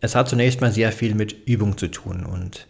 Es 0.00 0.14
hat 0.14 0.28
zunächst 0.28 0.60
mal 0.60 0.72
sehr 0.72 0.92
viel 0.92 1.14
mit 1.14 1.46
Übung 1.46 1.76
zu 1.76 1.88
tun 1.88 2.24
und 2.24 2.66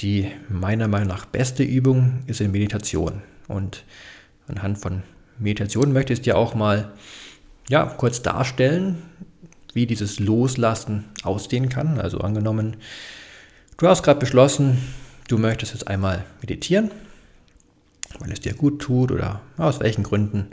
die 0.00 0.30
meiner 0.48 0.88
Meinung 0.88 1.08
nach 1.08 1.26
beste 1.26 1.62
Übung 1.62 2.20
ist 2.26 2.40
in 2.40 2.50
Meditation. 2.50 3.22
Und 3.48 3.84
anhand 4.48 4.78
von 4.78 5.02
Meditation 5.38 5.92
möchte 5.92 6.12
ich 6.12 6.22
dir 6.22 6.36
auch 6.36 6.54
mal 6.54 6.92
ja, 7.68 7.84
kurz 7.84 8.22
darstellen, 8.22 9.02
wie 9.74 9.86
dieses 9.86 10.18
Loslassen 10.18 11.04
aussehen 11.22 11.68
kann. 11.68 12.00
Also 12.00 12.18
angenommen, 12.18 12.76
du 13.76 13.88
hast 13.88 14.02
gerade 14.02 14.20
beschlossen, 14.20 14.78
du 15.28 15.38
möchtest 15.38 15.72
jetzt 15.72 15.88
einmal 15.88 16.24
meditieren, 16.40 16.90
weil 18.18 18.32
es 18.32 18.40
dir 18.40 18.54
gut 18.54 18.80
tut 18.80 19.12
oder 19.12 19.40
aus 19.56 19.80
welchen 19.80 20.02
Gründen 20.02 20.46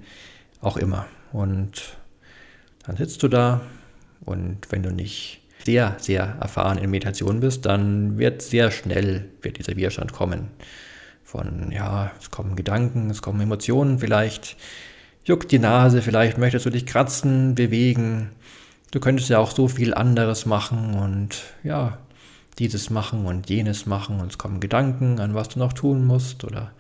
auch 0.62 0.78
immer. 0.78 1.08
Und 1.32 1.98
dann 2.86 2.98
sitzt 2.98 3.24
du 3.24 3.28
da 3.28 3.62
und 4.22 4.72
wenn 4.72 4.84
du 4.84 4.92
nicht 4.92 5.42
sehr, 5.68 5.98
sehr 6.00 6.38
erfahren 6.40 6.78
in 6.78 6.90
Meditation 6.90 7.42
bist, 7.42 7.66
dann 7.66 8.18
wird 8.18 8.42
sehr 8.42 8.72
schnell 8.72 9.30
wird 9.42 9.60
dieser 9.60 9.76
Widerstand 9.76 10.14
kommen. 10.14 10.48
Von, 11.26 11.74
ja, 11.74 12.12
es 12.22 12.32
kommen 12.32 12.56
Gedanken, 12.56 13.10
es 13.10 13.22
kommen 13.22 13.42
Emotionen 13.42 14.00
vielleicht, 14.00 14.56
juckt 15.26 15.52
die 15.52 15.60
Nase, 15.60 16.02
vielleicht 16.02 16.38
möchtest 16.38 16.66
du 16.66 16.70
dich 16.70 16.86
kratzen, 16.86 17.54
bewegen. 17.54 18.30
Du 18.92 19.02
könntest 19.02 19.30
ja 19.30 19.40
auch 19.40 19.52
so 19.52 19.68
viel 19.68 19.94
anderes 19.94 20.46
machen 20.46 20.94
und 20.94 21.44
ja, 21.64 21.98
dieses 22.60 22.90
machen 22.90 23.26
und 23.26 23.50
jenes 23.50 23.86
machen 23.86 24.22
und 24.22 24.32
es 24.32 24.38
kommen 24.38 24.62
Gedanken, 24.62 25.20
an 25.20 25.36
was 25.36 25.50
du 25.50 25.60
noch 25.60 25.74
tun 25.74 26.06
musst 26.06 26.46
oder 26.46 26.72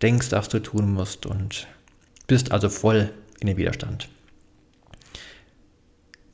denkst, 0.00 0.28
dass 0.28 0.48
du 0.48 0.60
tun 0.60 0.92
musst 0.92 1.26
und 1.26 1.66
bist 2.28 2.52
also 2.52 2.68
voll 2.68 3.10
in 3.40 3.48
den 3.48 3.56
Widerstand 3.56 4.08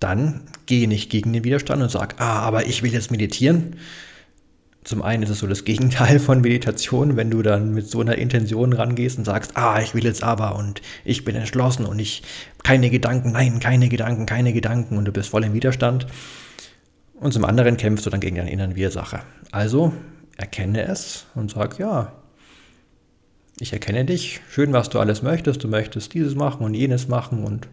dann 0.04 0.42
gehe 0.66 0.88
nicht 0.88 1.10
gegen 1.10 1.32
den 1.32 1.44
Widerstand 1.44 1.82
und 1.82 1.90
sag, 1.90 2.20
ah, 2.20 2.40
aber 2.40 2.66
ich 2.66 2.82
will 2.82 2.92
jetzt 2.92 3.10
meditieren. 3.10 3.76
Zum 4.84 5.00
einen 5.02 5.22
ist 5.22 5.30
es 5.30 5.38
so 5.38 5.46
das 5.46 5.64
Gegenteil 5.64 6.18
von 6.20 6.42
Meditation, 6.42 7.16
wenn 7.16 7.30
du 7.30 7.42
dann 7.42 7.72
mit 7.72 7.88
so 7.88 8.00
einer 8.00 8.18
Intention 8.18 8.72
rangehst 8.72 9.16
und 9.18 9.24
sagst, 9.24 9.56
ah, 9.56 9.80
ich 9.80 9.94
will 9.94 10.04
jetzt 10.04 10.22
aber 10.22 10.56
und 10.56 10.82
ich 11.04 11.24
bin 11.24 11.36
entschlossen 11.36 11.86
und 11.86 11.98
ich 11.98 12.22
keine 12.62 12.90
Gedanken, 12.90 13.32
nein, 13.32 13.60
keine 13.60 13.88
Gedanken, 13.88 14.26
keine 14.26 14.52
Gedanken 14.52 14.98
und 14.98 15.06
du 15.06 15.12
bist 15.12 15.30
voll 15.30 15.44
im 15.44 15.54
Widerstand. 15.54 16.06
Und 17.14 17.32
zum 17.32 17.44
anderen 17.44 17.76
kämpfst 17.76 18.04
du 18.04 18.10
dann 18.10 18.20
gegen 18.20 18.36
deine 18.36 18.50
inneren 18.50 18.74
Widersacher. 18.74 19.22
Also 19.52 19.92
erkenne 20.36 20.82
es 20.86 21.26
und 21.34 21.52
sag, 21.52 21.78
ja, 21.78 22.12
ich 23.58 23.72
erkenne 23.72 24.04
dich, 24.04 24.40
schön, 24.50 24.72
was 24.72 24.90
du 24.90 24.98
alles 24.98 25.22
möchtest, 25.22 25.62
du 25.62 25.68
möchtest 25.68 26.12
dieses 26.12 26.34
machen 26.34 26.64
und 26.64 26.74
jenes 26.74 27.08
machen 27.08 27.44
und 27.44 27.68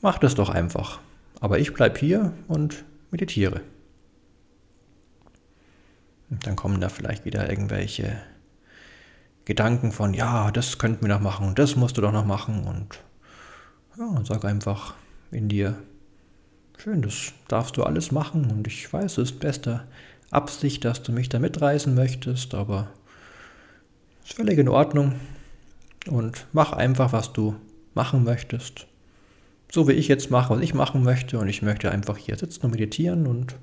mach 0.00 0.18
das 0.18 0.34
doch 0.34 0.48
einfach. 0.48 1.00
Aber 1.44 1.58
ich 1.58 1.74
bleibe 1.74 1.98
hier 1.98 2.32
und 2.48 2.86
meditiere. 3.10 3.60
Und 6.30 6.46
dann 6.46 6.56
kommen 6.56 6.80
da 6.80 6.88
vielleicht 6.88 7.26
wieder 7.26 7.50
irgendwelche 7.50 8.16
Gedanken 9.44 9.92
von, 9.92 10.14
ja, 10.14 10.50
das 10.50 10.78
könnten 10.78 11.02
wir 11.02 11.10
noch 11.10 11.20
machen 11.20 11.46
und 11.46 11.58
das 11.58 11.76
musst 11.76 11.98
du 11.98 12.00
doch 12.00 12.12
noch 12.12 12.24
machen. 12.24 12.64
Und 12.64 12.98
ja, 13.98 14.24
sag 14.24 14.46
einfach 14.46 14.94
in 15.32 15.50
dir, 15.50 15.76
schön, 16.78 17.02
das 17.02 17.34
darfst 17.46 17.76
du 17.76 17.82
alles 17.82 18.10
machen 18.10 18.50
und 18.50 18.66
ich 18.66 18.90
weiß, 18.90 19.18
es 19.18 19.32
ist 19.32 19.40
beste 19.40 19.86
Absicht, 20.30 20.86
dass 20.86 21.02
du 21.02 21.12
mich 21.12 21.28
da 21.28 21.40
mitreißen 21.40 21.94
möchtest, 21.94 22.54
aber 22.54 22.88
ist 24.24 24.32
völlig 24.32 24.58
in 24.58 24.70
Ordnung. 24.70 25.16
Und 26.06 26.46
mach 26.54 26.72
einfach, 26.72 27.12
was 27.12 27.34
du 27.34 27.54
machen 27.92 28.24
möchtest 28.24 28.86
so 29.72 29.88
wie 29.88 29.92
ich 29.92 30.08
jetzt 30.08 30.30
mache, 30.30 30.54
was 30.54 30.62
ich 30.62 30.74
machen 30.74 31.02
möchte. 31.02 31.38
Und 31.38 31.48
ich 31.48 31.62
möchte 31.62 31.90
einfach 31.90 32.16
hier 32.16 32.36
sitzen 32.36 32.66
und 32.66 32.70
meditieren 32.72 33.26
und 33.26 33.56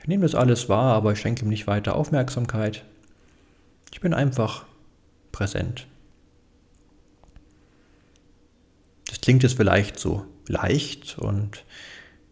ich 0.00 0.08
nehme 0.08 0.22
das 0.22 0.34
alles 0.34 0.68
wahr, 0.68 0.94
aber 0.94 1.12
ich 1.12 1.20
schenke 1.20 1.44
ihm 1.44 1.48
nicht 1.48 1.66
weiter 1.66 1.94
Aufmerksamkeit. 1.94 2.84
Ich 3.92 4.00
bin 4.00 4.14
einfach 4.14 4.64
präsent. 5.30 5.86
Das 9.08 9.20
klingt 9.20 9.42
jetzt 9.42 9.56
vielleicht 9.56 9.98
so 9.98 10.24
leicht 10.48 11.18
und 11.18 11.64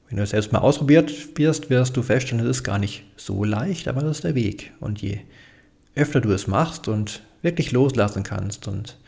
wenn 0.09 0.17
du 0.17 0.25
es 0.25 0.31
selbst 0.31 0.53
mal 0.53 0.59
ausprobiert 0.59 1.39
wirst, 1.39 1.71
wirst 1.71 1.97
du 1.97 2.03
feststellen, 2.03 2.45
es 2.45 2.59
ist 2.59 2.65
gar 2.65 2.79
nicht 2.79 3.05
so 3.17 3.45
leicht, 3.45 3.87
aber 3.87 4.01
das 4.01 4.17
ist 4.17 4.25
der 4.25 4.35
Weg. 4.35 4.73
Und 4.81 5.01
je 5.01 5.21
öfter 5.95 6.21
du 6.21 6.33
es 6.33 6.49
machst 6.49 6.89
und 6.89 7.23
wirklich 7.43 7.71
loslassen 7.71 8.25
kannst 8.25 8.67
und 8.67 8.99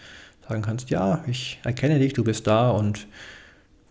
sagen 0.49 0.63
kannst, 0.63 0.91
ja, 0.91 1.25
ich 1.27 1.59
erkenne 1.65 1.99
dich, 1.99 2.13
du 2.13 2.23
bist 2.23 2.47
da 2.47 2.71
und 2.71 3.09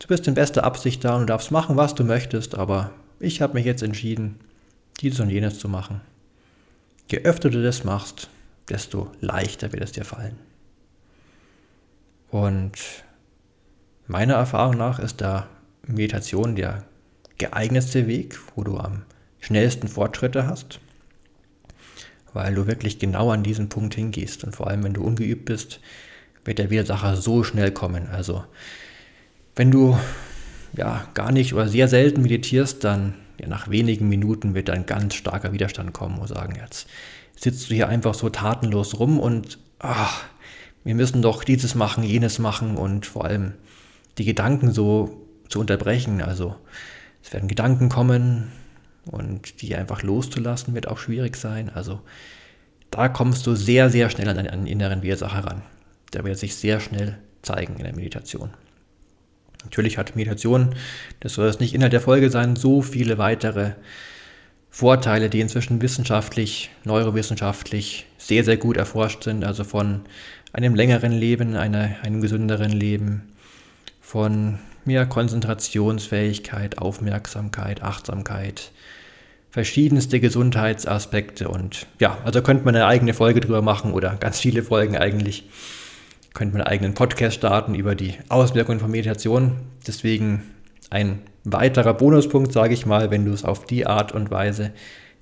Du 0.01 0.07
bist 0.07 0.27
in 0.27 0.33
bester 0.33 0.63
Absicht 0.63 1.05
da 1.05 1.15
und 1.15 1.27
darfst 1.27 1.51
machen, 1.51 1.77
was 1.77 1.93
du 1.93 2.03
möchtest, 2.03 2.55
aber 2.55 2.91
ich 3.19 3.39
habe 3.39 3.53
mich 3.53 3.65
jetzt 3.65 3.83
entschieden, 3.83 4.39
dieses 4.99 5.19
und 5.19 5.29
jenes 5.29 5.59
zu 5.59 5.69
machen. 5.69 6.01
Je 7.07 7.19
öfter 7.19 7.51
du 7.51 7.61
das 7.61 7.83
machst, 7.83 8.27
desto 8.67 9.11
leichter 9.19 9.71
wird 9.71 9.83
es 9.83 9.91
dir 9.91 10.03
fallen. 10.03 10.39
Und 12.31 12.73
meiner 14.07 14.33
Erfahrung 14.33 14.75
nach 14.75 14.97
ist 14.97 15.21
da 15.21 15.47
Meditation 15.85 16.55
der 16.55 16.83
geeignetste 17.37 18.07
Weg, 18.07 18.39
wo 18.55 18.63
du 18.63 18.77
am 18.77 19.03
schnellsten 19.39 19.87
Fortschritte 19.87 20.47
hast, 20.47 20.79
weil 22.33 22.55
du 22.55 22.65
wirklich 22.65 22.97
genau 22.97 23.29
an 23.29 23.43
diesen 23.43 23.69
Punkt 23.69 23.93
hingehst. 23.93 24.43
Und 24.45 24.55
vor 24.55 24.65
allem, 24.65 24.83
wenn 24.83 24.93
du 24.93 25.03
ungeübt 25.03 25.45
bist, 25.45 25.79
wird 26.43 26.57
der 26.57 26.71
Widersacher 26.71 27.17
so 27.17 27.43
schnell 27.43 27.71
kommen. 27.71 28.09
Also 28.09 28.43
wenn 29.55 29.71
du 29.71 29.97
ja 30.73 31.07
gar 31.13 31.31
nicht 31.31 31.53
oder 31.53 31.67
sehr 31.67 31.87
selten 31.87 32.21
meditierst, 32.21 32.83
dann 32.83 33.15
ja, 33.39 33.47
nach 33.47 33.69
wenigen 33.69 34.07
Minuten 34.07 34.53
wird 34.53 34.69
ein 34.69 34.85
ganz 34.85 35.15
starker 35.15 35.51
Widerstand 35.53 35.93
kommen 35.93 36.19
und 36.19 36.27
sagen, 36.27 36.55
jetzt 36.55 36.87
sitzt 37.35 37.69
du 37.69 37.73
hier 37.73 37.89
einfach 37.89 38.13
so 38.13 38.29
tatenlos 38.29 38.99
rum 38.99 39.19
und 39.19 39.57
ach, 39.79 40.23
wir 40.83 40.95
müssen 40.95 41.21
doch 41.21 41.43
dieses 41.43 41.75
machen, 41.75 42.03
jenes 42.03 42.39
machen 42.39 42.77
und 42.77 43.05
vor 43.05 43.25
allem 43.25 43.53
die 44.17 44.25
Gedanken 44.25 44.71
so 44.71 45.25
zu 45.49 45.59
unterbrechen. 45.59 46.21
Also 46.21 46.55
es 47.23 47.33
werden 47.33 47.47
Gedanken 47.47 47.89
kommen 47.89 48.51
und 49.05 49.61
die 49.61 49.75
einfach 49.75 50.03
loszulassen 50.03 50.73
wird 50.73 50.87
auch 50.87 50.97
schwierig 50.97 51.35
sein. 51.35 51.69
Also 51.69 52.01
da 52.89 53.09
kommst 53.09 53.47
du 53.47 53.55
sehr, 53.55 53.89
sehr 53.89 54.09
schnell 54.09 54.29
an 54.29 54.35
deinen 54.35 54.67
inneren 54.67 55.01
Widersacher 55.01 55.37
heran. 55.37 55.61
Der 56.13 56.23
wird 56.23 56.37
sich 56.37 56.55
sehr 56.55 56.79
schnell 56.79 57.17
zeigen 57.41 57.77
in 57.77 57.83
der 57.83 57.95
Meditation. 57.95 58.51
Natürlich 59.63 59.97
hat 59.97 60.15
Meditation, 60.15 60.75
das 61.19 61.33
soll 61.33 61.47
jetzt 61.47 61.59
nicht 61.59 61.73
Inhalt 61.73 61.93
der 61.93 62.01
Folge 62.01 62.29
sein, 62.29 62.55
so 62.55 62.81
viele 62.81 63.17
weitere 63.17 63.71
Vorteile, 64.69 65.29
die 65.29 65.41
inzwischen 65.41 65.81
wissenschaftlich, 65.81 66.69
neurowissenschaftlich 66.85 68.05
sehr, 68.17 68.43
sehr 68.43 68.57
gut 68.57 68.77
erforscht 68.77 69.23
sind. 69.23 69.43
Also 69.43 69.63
von 69.63 70.01
einem 70.53 70.75
längeren 70.75 71.11
Leben, 71.11 71.55
einer, 71.55 71.95
einem 72.03 72.21
gesünderen 72.21 72.71
Leben, 72.71 73.33
von 73.99 74.59
mehr 74.85 75.05
Konzentrationsfähigkeit, 75.05 76.77
Aufmerksamkeit, 76.77 77.83
Achtsamkeit, 77.83 78.71
verschiedenste 79.49 80.19
Gesundheitsaspekte 80.19 81.49
und 81.49 81.85
ja, 81.99 82.17
also 82.23 82.41
könnte 82.41 82.63
man 82.63 82.75
eine 82.75 82.85
eigene 82.85 83.13
Folge 83.13 83.41
drüber 83.41 83.61
machen 83.61 83.91
oder 83.91 84.15
ganz 84.15 84.39
viele 84.39 84.63
Folgen 84.63 84.95
eigentlich 84.95 85.43
könnte 86.33 86.53
man 86.53 86.61
einen 86.61 86.71
eigenen 86.71 86.93
Podcast 86.93 87.35
starten 87.35 87.75
über 87.75 87.95
die 87.95 88.15
Auswirkungen 88.29 88.79
von 88.79 88.91
Meditation. 88.91 89.57
Deswegen 89.85 90.43
ein 90.89 91.21
weiterer 91.43 91.93
Bonuspunkt, 91.93 92.51
sage 92.51 92.73
ich 92.73 92.85
mal, 92.85 93.11
wenn 93.11 93.25
du 93.25 93.33
es 93.33 93.43
auf 93.43 93.65
die 93.65 93.85
Art 93.85 94.11
und 94.11 94.31
Weise 94.31 94.71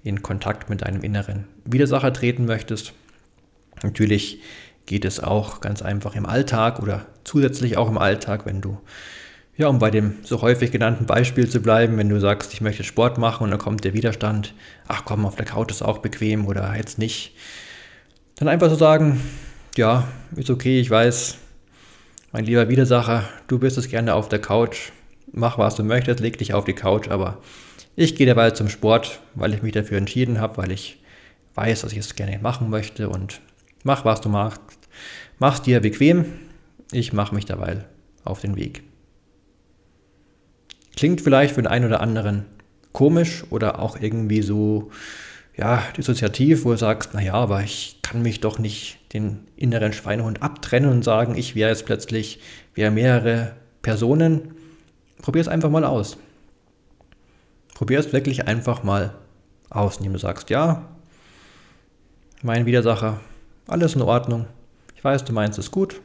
in 0.03 0.21
Kontakt 0.21 0.69
mit 0.69 0.81
deinem 0.83 1.01
inneren 1.01 1.45
Widersacher 1.65 2.13
treten 2.13 2.45
möchtest. 2.45 2.93
Natürlich 3.83 4.41
geht 4.85 5.05
es 5.05 5.19
auch 5.19 5.61
ganz 5.61 5.81
einfach 5.81 6.15
im 6.15 6.25
Alltag 6.25 6.79
oder 6.79 7.05
zusätzlich 7.23 7.77
auch 7.77 7.89
im 7.89 7.97
Alltag, 7.97 8.45
wenn 8.45 8.61
du, 8.61 8.79
ja, 9.55 9.67
um 9.67 9.79
bei 9.79 9.91
dem 9.91 10.15
so 10.23 10.41
häufig 10.41 10.71
genannten 10.71 11.05
Beispiel 11.05 11.47
zu 11.49 11.61
bleiben, 11.61 11.97
wenn 11.97 12.09
du 12.09 12.19
sagst, 12.19 12.53
ich 12.53 12.61
möchte 12.61 12.83
Sport 12.83 13.17
machen 13.17 13.43
und 13.43 13.51
dann 13.51 13.59
kommt 13.59 13.83
der 13.83 13.93
Widerstand, 13.93 14.53
ach 14.87 15.03
komm, 15.05 15.25
auf 15.25 15.35
der 15.35 15.45
Couch 15.45 15.71
ist 15.71 15.81
auch 15.81 15.99
bequem 15.99 16.47
oder 16.47 16.75
jetzt 16.75 16.97
nicht, 16.97 17.35
dann 18.35 18.47
einfach 18.47 18.69
so 18.69 18.75
sagen, 18.75 19.19
ja, 19.77 20.07
ist 20.35 20.49
okay, 20.49 20.79
ich 20.79 20.89
weiß, 20.89 21.37
mein 22.31 22.45
lieber 22.45 22.69
Widersacher, 22.69 23.27
du 23.47 23.59
bist 23.59 23.77
es 23.77 23.89
gerne 23.89 24.13
auf 24.13 24.29
der 24.29 24.39
Couch, 24.39 24.91
mach 25.31 25.57
was 25.57 25.75
du 25.75 25.83
möchtest, 25.83 26.19
leg 26.19 26.37
dich 26.37 26.53
auf 26.53 26.65
die 26.65 26.73
Couch, 26.73 27.09
aber 27.09 27.41
ich 27.95 28.15
gehe 28.15 28.27
dabei 28.27 28.51
zum 28.51 28.69
Sport, 28.69 29.19
weil 29.35 29.53
ich 29.53 29.61
mich 29.61 29.73
dafür 29.73 29.97
entschieden 29.97 30.39
habe, 30.39 30.57
weil 30.57 30.71
ich 30.71 31.01
weiß, 31.55 31.81
dass 31.81 31.91
ich 31.91 31.97
es 31.97 32.15
gerne 32.15 32.39
machen 32.39 32.69
möchte 32.69 33.09
und 33.09 33.41
mach 33.83 34.05
was 34.05 34.21
du 34.21 34.29
machst. 34.29 34.61
Mach's 35.39 35.61
dir 35.61 35.79
bequem, 35.79 36.25
ich 36.91 37.13
mache 37.13 37.33
mich 37.35 37.45
dabei 37.45 37.85
auf 38.23 38.41
den 38.41 38.55
Weg. 38.55 38.83
Klingt 40.95 41.21
vielleicht 41.21 41.55
für 41.55 41.61
den 41.61 41.67
einen 41.67 41.85
oder 41.85 42.01
anderen 42.01 42.45
komisch 42.91 43.43
oder 43.49 43.79
auch 43.79 43.99
irgendwie 43.99 44.41
so 44.41 44.91
ja, 45.57 45.83
dissoziativ, 45.97 46.65
wo 46.65 46.71
du 46.71 46.77
sagst, 46.77 47.13
naja, 47.13 47.33
aber 47.33 47.63
ich 47.63 47.99
kann 48.01 48.21
mich 48.21 48.39
doch 48.39 48.59
nicht 48.59 48.98
den 49.13 49.47
inneren 49.55 49.93
Schweinehund 49.93 50.41
abtrennen 50.41 50.89
und 50.89 51.03
sagen, 51.03 51.35
ich 51.35 51.55
wäre 51.55 51.69
jetzt 51.69 51.85
plötzlich, 51.85 52.39
wäre 52.75 52.91
mehrere 52.91 53.53
Personen. 53.81 54.55
Probier 55.21 55.41
es 55.41 55.47
einfach 55.47 55.69
mal 55.69 55.83
aus. 55.83 56.17
probier 57.73 57.99
es 57.99 58.13
wirklich 58.13 58.47
einfach 58.47 58.83
mal 58.83 59.15
aus, 59.69 59.97
indem 59.97 60.13
du 60.13 60.19
sagst, 60.19 60.49
ja, 60.49 60.85
mein 62.41 62.65
Widersacher, 62.65 63.19
alles 63.67 63.95
in 63.95 64.01
Ordnung. 64.01 64.47
Ich 64.95 65.03
weiß, 65.03 65.23
du 65.25 65.33
meinst 65.33 65.59
es 65.59 65.71
gut. 65.71 66.01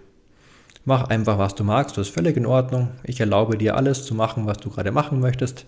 Mach 0.85 1.09
einfach, 1.09 1.38
was 1.38 1.55
du 1.55 1.64
magst, 1.64 1.97
das 1.97 2.09
ist 2.09 2.14
völlig 2.14 2.37
in 2.37 2.47
Ordnung. 2.47 2.90
Ich 3.05 3.19
erlaube 3.19 3.57
dir 3.57 3.77
alles 3.77 4.05
zu 4.05 4.14
machen, 4.14 4.47
was 4.47 4.59
du 4.59 4.71
gerade 4.71 4.93
machen 4.93 5.19
möchtest. 5.19 5.67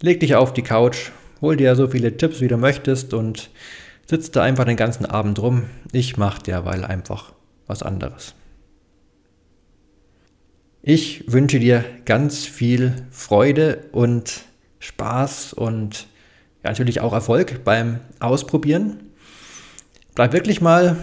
Leg 0.00 0.20
dich 0.20 0.34
auf 0.34 0.52
die 0.52 0.62
Couch, 0.62 1.10
hol 1.40 1.56
dir 1.56 1.76
so 1.76 1.88
viele 1.88 2.16
Tipps, 2.16 2.40
wie 2.40 2.48
du 2.48 2.56
möchtest 2.56 3.14
und 3.14 3.50
sitzt 4.08 4.36
da 4.36 4.42
einfach 4.42 4.64
den 4.64 4.76
ganzen 4.76 5.06
Abend 5.06 5.38
rum. 5.40 5.64
Ich 5.92 6.16
mach 6.16 6.38
derweil 6.38 6.84
einfach 6.84 7.32
was 7.66 7.82
anderes. 7.82 8.34
Ich 10.82 11.30
wünsche 11.30 11.58
dir 11.58 11.84
ganz 12.06 12.46
viel 12.46 13.06
Freude 13.10 13.84
und 13.92 14.42
Spaß 14.78 15.52
und 15.52 16.06
ja, 16.64 16.70
natürlich 16.70 17.00
auch 17.00 17.12
Erfolg 17.12 17.64
beim 17.64 18.00
Ausprobieren. 18.20 19.10
Bleib 20.14 20.32
wirklich 20.32 20.60
mal 20.60 20.96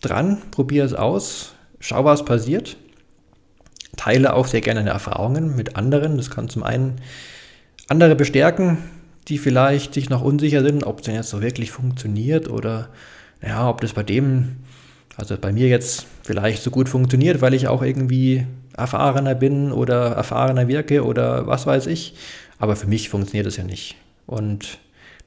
dran, 0.00 0.38
probier 0.50 0.84
es 0.84 0.94
aus, 0.94 1.54
schau, 1.80 2.04
was 2.04 2.24
passiert. 2.24 2.76
Teile 3.96 4.34
auch 4.34 4.46
sehr 4.46 4.60
gerne 4.60 4.80
deine 4.80 4.90
Erfahrungen 4.90 5.56
mit 5.56 5.74
anderen. 5.74 6.16
Das 6.16 6.30
kann 6.30 6.48
zum 6.48 6.62
einen 6.62 7.00
andere 7.88 8.14
bestärken, 8.14 8.78
die 9.28 9.38
vielleicht 9.38 9.94
sich 9.94 10.08
noch 10.08 10.22
unsicher 10.22 10.62
sind, 10.62 10.84
ob 10.84 11.00
es 11.00 11.04
denn 11.04 11.14
jetzt 11.14 11.30
so 11.30 11.42
wirklich 11.42 11.70
funktioniert 11.70 12.48
oder 12.48 12.88
ja, 13.42 13.68
ob 13.68 13.80
das 13.80 13.92
bei 13.92 14.02
dem, 14.02 14.56
also 15.16 15.36
bei 15.38 15.52
mir 15.52 15.68
jetzt 15.68 16.06
vielleicht 16.22 16.62
so 16.62 16.70
gut 16.70 16.88
funktioniert, 16.88 17.40
weil 17.40 17.54
ich 17.54 17.68
auch 17.68 17.82
irgendwie 17.82 18.46
erfahrener 18.76 19.34
bin 19.34 19.72
oder 19.72 20.12
erfahrener 20.12 20.68
wirke 20.68 21.04
oder 21.04 21.46
was 21.46 21.66
weiß 21.66 21.86
ich. 21.86 22.14
Aber 22.58 22.76
für 22.76 22.86
mich 22.86 23.08
funktioniert 23.08 23.46
es 23.46 23.56
ja 23.56 23.64
nicht. 23.64 23.96
Und 24.26 24.78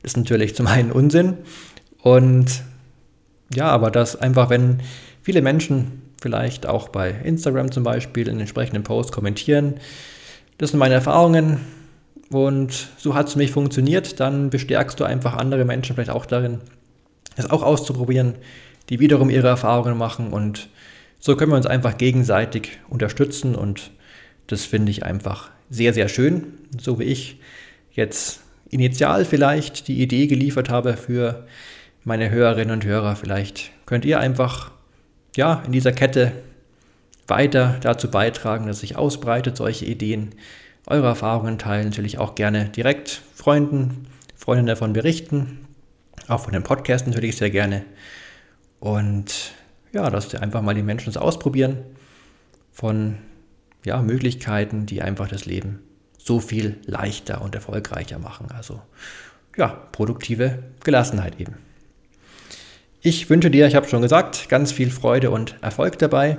das 0.01 0.11
ist 0.11 0.17
natürlich 0.17 0.55
zum 0.55 0.67
einen 0.67 0.91
Unsinn. 0.91 1.37
Und 2.01 2.63
ja, 3.53 3.67
aber 3.67 3.91
das 3.91 4.15
einfach, 4.15 4.49
wenn 4.49 4.81
viele 5.21 5.41
Menschen 5.41 6.01
vielleicht 6.21 6.65
auch 6.65 6.89
bei 6.89 7.09
Instagram 7.09 7.71
zum 7.71 7.83
Beispiel 7.83 8.27
in 8.27 8.39
entsprechenden 8.39 8.83
Posts 8.83 9.11
kommentieren, 9.11 9.75
das 10.57 10.71
sind 10.71 10.79
meine 10.79 10.95
Erfahrungen, 10.95 11.59
und 12.32 12.89
so 12.98 13.13
hat 13.13 13.28
es 13.28 13.34
für 13.34 13.39
mich 13.39 13.52
funktioniert. 13.52 14.20
Dann 14.20 14.50
bestärkst 14.50 15.00
du 15.00 15.04
einfach 15.04 15.36
andere 15.36 15.65
Menschen 15.65 15.96
vielleicht 15.96 16.12
auch 16.12 16.26
darin, 16.26 16.60
es 17.36 17.50
auch 17.50 17.62
auszuprobieren, 17.62 18.36
die 18.89 19.00
wiederum 19.00 19.30
ihre 19.30 19.50
Erfahrungen 19.50 19.98
machen. 19.98 20.32
Und 20.32 20.70
so 21.20 21.36
können 21.36 21.52
wir 21.52 21.58
uns 21.58 21.65
einfach 21.65 21.98
gegenseitig 21.98 22.80
unterstützen. 22.89 23.56
Und 23.56 23.91
das 24.48 24.65
finde 24.65 24.91
ich 24.91 25.04
einfach 25.04 25.52
sehr, 25.70 25.94
sehr 25.94 26.08
schön. 26.08 26.54
So 26.80 27.00
wie 27.00 27.04
ich 27.04 27.39
jetzt 27.91 28.39
initial 28.70 29.26
vielleicht 29.26 29.89
die 29.89 30.02
Idee 30.02 30.28
geliefert 30.28 30.70
habe 30.70 30.96
für 30.96 31.46
meine 32.06 32.30
Hörerinnen 32.30 32.72
und 32.74 32.86
Hörer. 32.86 33.17
Vielleicht 33.17 33.72
könnt 33.86 34.06
ihr 34.06 34.20
einfach 34.20 34.72
ja, 35.36 35.63
in 35.65 35.74
dieser 35.74 35.91
Kette 35.91 36.32
weiter 37.28 37.78
dazu 37.82 38.10
beitragen, 38.10 38.67
dass 38.67 38.80
sich 38.80 38.96
ausbreitet, 38.96 39.58
solche 39.58 39.86
Ideen 39.86 40.36
eure 40.88 41.08
Erfahrungen 41.08 41.58
teilen, 41.58 41.86
natürlich 41.86 42.17
auch 42.17 42.36
gerne 42.36 42.70
direkt 42.70 43.22
Freunden, 43.36 44.08
Freundinnen 44.36 44.67
davon 44.67 44.94
berichten, 44.94 45.67
auch 46.28 46.41
von 46.41 46.54
dem 46.54 46.63
Podcast 46.63 47.08
natürlich 47.08 47.38
sehr 47.38 47.50
gerne. 47.50 47.86
Und 48.80 49.52
ja, 49.91 50.10
dass 50.10 50.34
einfach 50.36 50.62
mal 50.62 50.74
die 50.74 50.84
Menschen 50.84 51.13
das 51.13 51.22
ausprobieren 51.22 51.78
von 52.72 53.17
ja, 53.84 54.02
Möglichkeiten, 54.02 54.86
die 54.86 55.02
einfach 55.02 55.28
das 55.28 55.46
Leben 55.46 55.80
so 56.17 56.39
viel 56.39 56.78
leichter 56.86 57.41
und 57.41 57.56
erfolgreicher 57.56 58.20
machen. 58.20 58.48
Also 58.56 58.82
ja, 59.58 59.67
produktive 59.67 60.63
Gelassenheit 60.84 61.39
eben. 61.39 61.58
Ich 63.02 63.30
wünsche 63.30 63.50
dir, 63.50 63.67
ich 63.67 63.76
habe 63.76 63.88
schon 63.88 64.04
gesagt, 64.04 64.48
ganz 64.48 64.72
viel 64.72 64.91
Freude 64.91 65.32
und 65.32 65.56
Erfolg 65.62 65.98
dabei. 65.98 66.38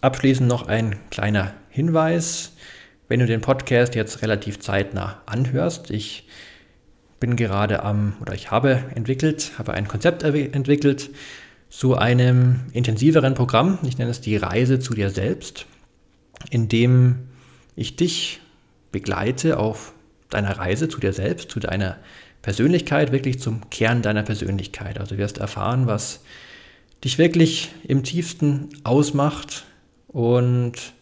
Abschließend 0.00 0.48
noch 0.48 0.66
ein 0.66 0.98
kleiner 1.10 1.52
Hinweis. 1.68 2.52
Wenn 3.12 3.20
du 3.20 3.26
den 3.26 3.42
Podcast 3.42 3.94
jetzt 3.94 4.22
relativ 4.22 4.58
zeitnah 4.60 5.20
anhörst, 5.26 5.90
ich 5.90 6.26
bin 7.20 7.36
gerade 7.36 7.82
am, 7.82 8.16
oder 8.22 8.32
ich 8.32 8.50
habe 8.50 8.84
entwickelt, 8.94 9.52
habe 9.58 9.74
ein 9.74 9.86
Konzept 9.86 10.22
entwickelt 10.22 11.10
zu 11.68 11.94
einem 11.94 12.60
intensiveren 12.72 13.34
Programm. 13.34 13.78
Ich 13.86 13.98
nenne 13.98 14.10
es 14.10 14.22
die 14.22 14.38
Reise 14.38 14.80
zu 14.80 14.94
dir 14.94 15.10
selbst, 15.10 15.66
in 16.48 16.70
dem 16.70 17.28
ich 17.76 17.96
dich 17.96 18.40
begleite 18.92 19.58
auf 19.58 19.92
deiner 20.30 20.56
Reise 20.56 20.88
zu 20.88 20.98
dir 20.98 21.12
selbst, 21.12 21.50
zu 21.50 21.60
deiner 21.60 21.98
Persönlichkeit, 22.40 23.12
wirklich 23.12 23.38
zum 23.40 23.68
Kern 23.68 24.00
deiner 24.00 24.22
Persönlichkeit. 24.22 24.98
Also 24.98 25.16
du 25.16 25.18
wirst 25.20 25.36
erfahren, 25.36 25.86
was 25.86 26.24
dich 27.04 27.18
wirklich 27.18 27.72
im 27.86 28.04
tiefsten 28.04 28.70
ausmacht 28.84 29.66
und 30.08 30.94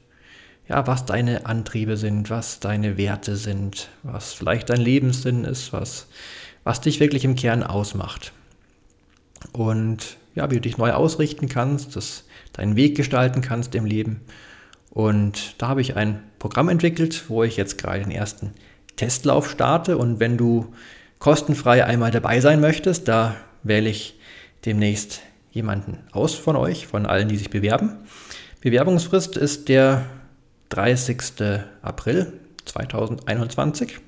ja, 0.70 0.86
was 0.86 1.04
deine 1.04 1.46
Antriebe 1.46 1.96
sind, 1.96 2.30
was 2.30 2.60
deine 2.60 2.96
Werte 2.96 3.34
sind, 3.34 3.88
was 4.04 4.32
vielleicht 4.32 4.70
dein 4.70 4.80
Lebenssinn 4.80 5.44
ist, 5.44 5.72
was, 5.72 6.06
was 6.62 6.80
dich 6.80 7.00
wirklich 7.00 7.24
im 7.24 7.34
Kern 7.34 7.64
ausmacht. 7.64 8.32
Und 9.50 10.16
ja, 10.36 10.48
wie 10.48 10.54
du 10.54 10.60
dich 10.60 10.78
neu 10.78 10.92
ausrichten 10.92 11.48
kannst, 11.48 11.96
dass 11.96 12.24
deinen 12.52 12.76
Weg 12.76 12.96
gestalten 12.96 13.40
kannst 13.40 13.74
im 13.74 13.84
Leben. 13.84 14.20
Und 14.90 15.60
da 15.60 15.66
habe 15.66 15.80
ich 15.80 15.96
ein 15.96 16.22
Programm 16.38 16.68
entwickelt, 16.68 17.24
wo 17.28 17.42
ich 17.42 17.56
jetzt 17.56 17.76
gerade 17.76 18.04
den 18.04 18.12
ersten 18.12 18.52
Testlauf 18.94 19.50
starte. 19.50 19.98
Und 19.98 20.20
wenn 20.20 20.36
du 20.36 20.72
kostenfrei 21.18 21.84
einmal 21.84 22.12
dabei 22.12 22.40
sein 22.40 22.60
möchtest, 22.60 23.08
da 23.08 23.34
wähle 23.64 23.90
ich 23.90 24.20
demnächst 24.64 25.22
jemanden 25.50 25.98
aus 26.12 26.36
von 26.36 26.54
euch, 26.54 26.86
von 26.86 27.06
allen, 27.06 27.26
die 27.26 27.38
sich 27.38 27.50
bewerben. 27.50 27.96
Bewerbungsfrist 28.60 29.36
ist 29.36 29.68
der 29.68 30.04
30. 30.70 31.22
April 31.82 32.32
2021. 32.64 34.00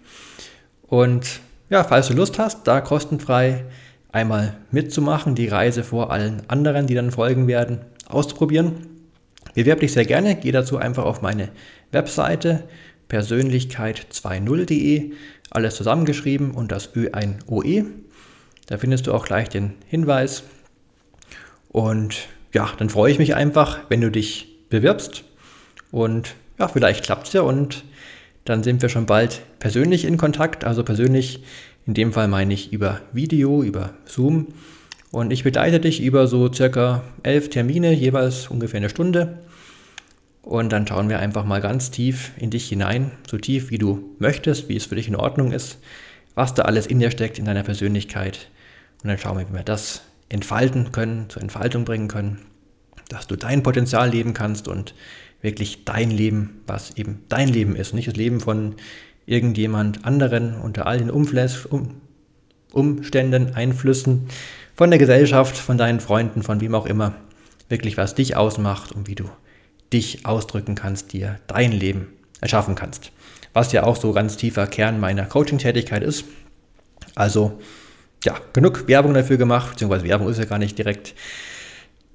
Und 0.83 1.41
ja, 1.69 1.85
falls 1.85 2.09
du 2.09 2.15
Lust 2.15 2.39
hast, 2.39 2.67
da 2.67 2.81
kostenfrei 2.81 3.65
einmal 4.11 4.57
mitzumachen, 4.71 5.35
die 5.35 5.49
Reise 5.49 5.85
vor 5.85 6.13
allen 6.13 6.43
anderen, 6.49 6.87
die 6.87 6.95
dann 6.95 7.11
folgen 7.11 7.47
werden, 7.47 7.81
auszuprobieren. 8.07 8.87
Bewerb 9.55 9.81
dich 9.81 9.93
sehr 9.93 10.05
gerne, 10.05 10.37
geh 10.37 10.53
dazu 10.53 10.79
einfach 10.79 11.05
auf 11.05 11.23
meine 11.23 11.49
Webseite 11.91 12.65
persönlichkeit20.de, 13.09 15.13
alles 15.51 15.77
zusammengeschrieben 15.77 16.53
und 16.53 16.73
das 16.73 16.91
Ö 16.95 17.11
ein 17.13 17.39
OE. 17.47 17.85
Da 18.67 18.79
findest 18.79 19.07
du 19.07 19.13
auch 19.13 19.27
gleich 19.27 19.49
den 19.49 19.75
Hinweis. 19.89 20.45
Und 21.69 22.29
ja, 22.53 22.71
dann 22.79 22.89
freue 22.89 23.11
ich 23.11 23.19
mich 23.19 23.35
einfach, 23.35 23.81
wenn 23.89 24.01
du 24.01 24.11
dich 24.11 24.57
bewirbst 24.71 25.25
und 25.91 26.35
ja, 26.59 26.69
vielleicht 26.69 27.05
klappt 27.05 27.29
es 27.29 27.33
ja 27.33 27.43
und 27.43 27.85
dann 28.45 28.63
sind 28.63 28.83
wir 28.83 28.89
schon 28.89 29.07
bald 29.07 29.43
persönlich 29.59 30.05
in 30.05 30.17
Kontakt. 30.17 30.65
Also 30.65 30.83
persönlich, 30.83 31.43
in 31.87 31.95
dem 31.95 32.13
Fall 32.13 32.29
meine 32.29 32.55
ich 32.55 32.73
über 32.73 33.01
Video, 33.13 33.63
über 33.63 33.91
Zoom. 34.05 34.49
Und 35.11 35.31
ich 35.33 35.45
begleite 35.45 35.79
dich 35.79 36.03
über 36.03 36.27
so 36.27 36.53
circa 36.53 37.05
elf 37.23 37.51
Termine, 37.51 37.93
jeweils 37.93 38.49
ungefähr 38.49 38.79
eine 38.79 38.89
Stunde. 38.89 39.39
Und 40.43 40.73
dann 40.73 40.87
schauen 40.87 41.09
wir 41.09 41.21
einfach 41.21 41.45
mal 41.45 41.61
ganz 41.61 41.91
tief 41.93 42.33
in 42.37 42.51
dich 42.51 42.69
hinein, 42.69 43.13
so 43.31 43.39
tief 43.39 43.71
wie 43.71 43.79
du 43.79 44.17
möchtest, 44.19 44.69
wie 44.69 44.77
es 44.77 44.87
für 44.87 44.97
dich 44.97 45.07
in 45.07 45.15
Ordnung 45.15 45.53
ist, 45.53 45.79
was 46.35 46.55
da 46.55 46.63
alles 46.63 46.87
in 46.87 46.99
dir 46.99 47.13
steckt, 47.13 47.39
in 47.39 47.45
deiner 47.45 47.63
Persönlichkeit. 47.63 48.49
Und 49.03 49.09
dann 49.09 49.19
schauen 49.19 49.39
wir, 49.39 49.49
wie 49.49 49.55
wir 49.55 49.63
das 49.63 50.03
entfalten 50.29 50.91
können, 50.91 51.27
zur 51.29 51.43
Entfaltung 51.43 51.85
bringen 51.85 52.09
können, 52.09 52.39
dass 53.09 53.29
du 53.29 53.37
dein 53.37 53.63
Potenzial 53.63 54.11
leben 54.11 54.35
kannst 54.35 54.67
und 54.67 54.95
wirklich 55.43 55.85
dein 55.85 56.11
Leben, 56.11 56.63
was 56.67 56.97
eben 56.97 57.25
dein 57.29 57.49
Leben 57.49 57.77
ist, 57.77 57.93
nicht 57.93 58.09
das 58.09 58.17
Leben 58.17 58.41
von 58.41 58.77
irgendjemand 59.27 60.05
anderen 60.05 60.61
unter 60.61 60.87
all 60.87 60.99
den 60.99 61.11
Umfläs, 61.11 61.67
um, 61.67 62.01
Umständen, 62.73 63.55
Einflüssen 63.55 64.29
von 64.75 64.91
der 64.91 64.99
Gesellschaft, 64.99 65.57
von 65.57 65.77
deinen 65.77 66.01
Freunden, 66.01 66.43
von 66.43 66.61
wem 66.61 66.75
auch 66.75 66.87
immer, 66.87 67.15
wirklich 67.69 67.97
was 67.97 68.15
dich 68.15 68.37
ausmacht 68.37 68.93
und 68.93 69.09
wie 69.09 69.15
du 69.15 69.25
dich 69.93 70.25
ausdrücken 70.25 70.75
kannst, 70.75 71.13
dir 71.13 71.39
dein 71.47 71.73
Leben 71.73 72.09
erschaffen 72.41 72.75
kannst. 72.75 73.13
Was 73.53 73.73
ja 73.73 73.83
auch 73.83 73.97
so 73.97 74.13
ganz 74.13 74.37
tiefer 74.37 74.67
Kern 74.67 74.99
meiner 74.99 75.27
Coaching-Tätigkeit 75.27 76.03
ist. 76.03 76.25
Also, 77.15 77.61
ja, 78.25 78.35
genug 78.55 78.89
Werbung 78.89 79.13
dafür 79.13 79.37
gemacht, 79.37 79.73
beziehungsweise 79.73 80.07
Werbung 80.07 80.29
ist 80.29 80.39
ja 80.39 80.47
gar 80.47 80.59
nicht 80.59 80.79
direkt 80.79 81.15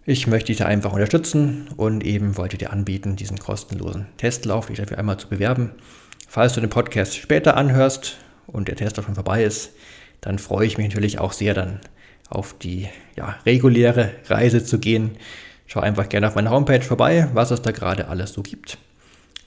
ich 0.09 0.25
möchte 0.25 0.47
dich 0.47 0.57
da 0.59 0.65
einfach 0.65 0.93
unterstützen 0.93 1.67
und 1.75 2.01
eben 2.01 2.37
wollte 2.37 2.57
dir 2.57 2.71
anbieten, 2.71 3.17
diesen 3.17 3.37
kostenlosen 3.37 4.05
Testlauf, 4.15 4.67
dich 4.67 4.77
dafür 4.77 4.97
einmal 4.97 5.17
zu 5.17 5.27
bewerben. 5.27 5.73
Falls 6.29 6.53
du 6.53 6.61
den 6.61 6.69
Podcast 6.69 7.17
später 7.17 7.57
anhörst 7.57 8.15
und 8.47 8.69
der 8.69 8.77
Testlauf 8.77 9.05
schon 9.05 9.15
vorbei 9.15 9.43
ist, 9.43 9.71
dann 10.21 10.39
freue 10.39 10.65
ich 10.65 10.77
mich 10.77 10.87
natürlich 10.87 11.19
auch 11.19 11.33
sehr, 11.33 11.53
dann 11.53 11.81
auf 12.29 12.57
die 12.57 12.87
ja, 13.17 13.35
reguläre 13.45 14.11
Reise 14.29 14.63
zu 14.63 14.79
gehen. 14.79 15.17
Schau 15.65 15.81
einfach 15.81 16.07
gerne 16.07 16.29
auf 16.29 16.35
meiner 16.35 16.51
Homepage 16.51 16.81
vorbei, 16.81 17.27
was 17.33 17.51
es 17.51 17.61
da 17.61 17.71
gerade 17.71 18.07
alles 18.07 18.31
so 18.31 18.43
gibt. 18.43 18.77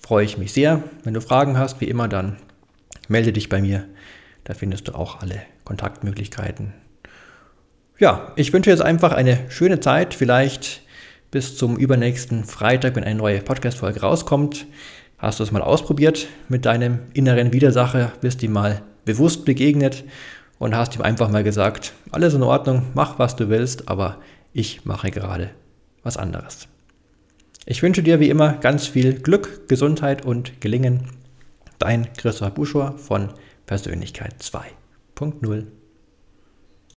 Freue 0.03 0.27
ich 0.27 0.37
mich 0.37 0.53
sehr. 0.53 0.83
Wenn 1.05 1.15
du 1.15 1.23
Fragen 1.23 1.57
hast, 1.57 1.81
wie 1.81 1.89
immer, 1.89 2.07
dann 2.07 2.37
melde 3.09 3.33
dich 3.33 3.49
bei 3.49 3.63
mir. 3.63 3.87
Da 4.45 4.53
findest 4.53 4.89
du 4.89 4.95
auch 4.95 5.23
alle 5.23 5.41
Kontaktmöglichkeiten. 5.65 6.75
Ja, 8.01 8.33
ich 8.35 8.55
wünsche 8.55 8.71
jetzt 8.71 8.81
einfach 8.81 9.13
eine 9.13 9.39
schöne 9.51 9.79
Zeit, 9.79 10.15
vielleicht 10.15 10.81
bis 11.31 11.59
zum 11.59 11.77
übernächsten 11.77 12.45
Freitag, 12.45 12.97
wenn 12.97 13.05
eine 13.05 13.17
neue 13.17 13.43
Podcast-Folge 13.43 14.01
rauskommt. 14.01 14.65
Hast 15.19 15.39
du 15.39 15.45
es 15.45 15.53
mal 15.53 15.61
ausprobiert 15.61 16.27
mit 16.49 16.65
deinem 16.65 17.01
inneren 17.13 17.53
Widersacher, 17.53 18.13
bist 18.23 18.43
ihm 18.43 18.53
mal 18.53 18.81
bewusst 19.05 19.45
begegnet 19.45 20.05
und 20.59 20.75
hast 20.75 20.97
ihm 20.97 21.03
einfach 21.03 21.29
mal 21.29 21.45
gesagt, 21.45 21.93
alles 22.11 22.33
in 22.33 22.43
Ordnung, 22.43 22.87
mach 22.95 23.19
was 23.19 23.37
du 23.37 23.51
willst, 23.51 23.91
aber 23.91 24.17
ich 24.55 24.87
mache 24.87 25.11
gerade 25.11 25.51
was 26.03 26.17
anderes. 26.17 26.69
Ich 27.67 27.83
wünsche 27.83 28.03
dir 28.03 28.19
wie 28.19 28.31
immer 28.31 28.55
ganz 28.55 28.87
viel 28.87 29.13
Glück, 29.13 29.69
Gesundheit 29.69 30.25
und 30.25 30.63
Gelingen. 30.63 31.11
Dein 31.79 32.11
Christoph 32.15 32.55
Buschor 32.55 32.97
von 32.97 33.29
Persönlichkeit 33.67 34.37
2.0. 34.41 35.80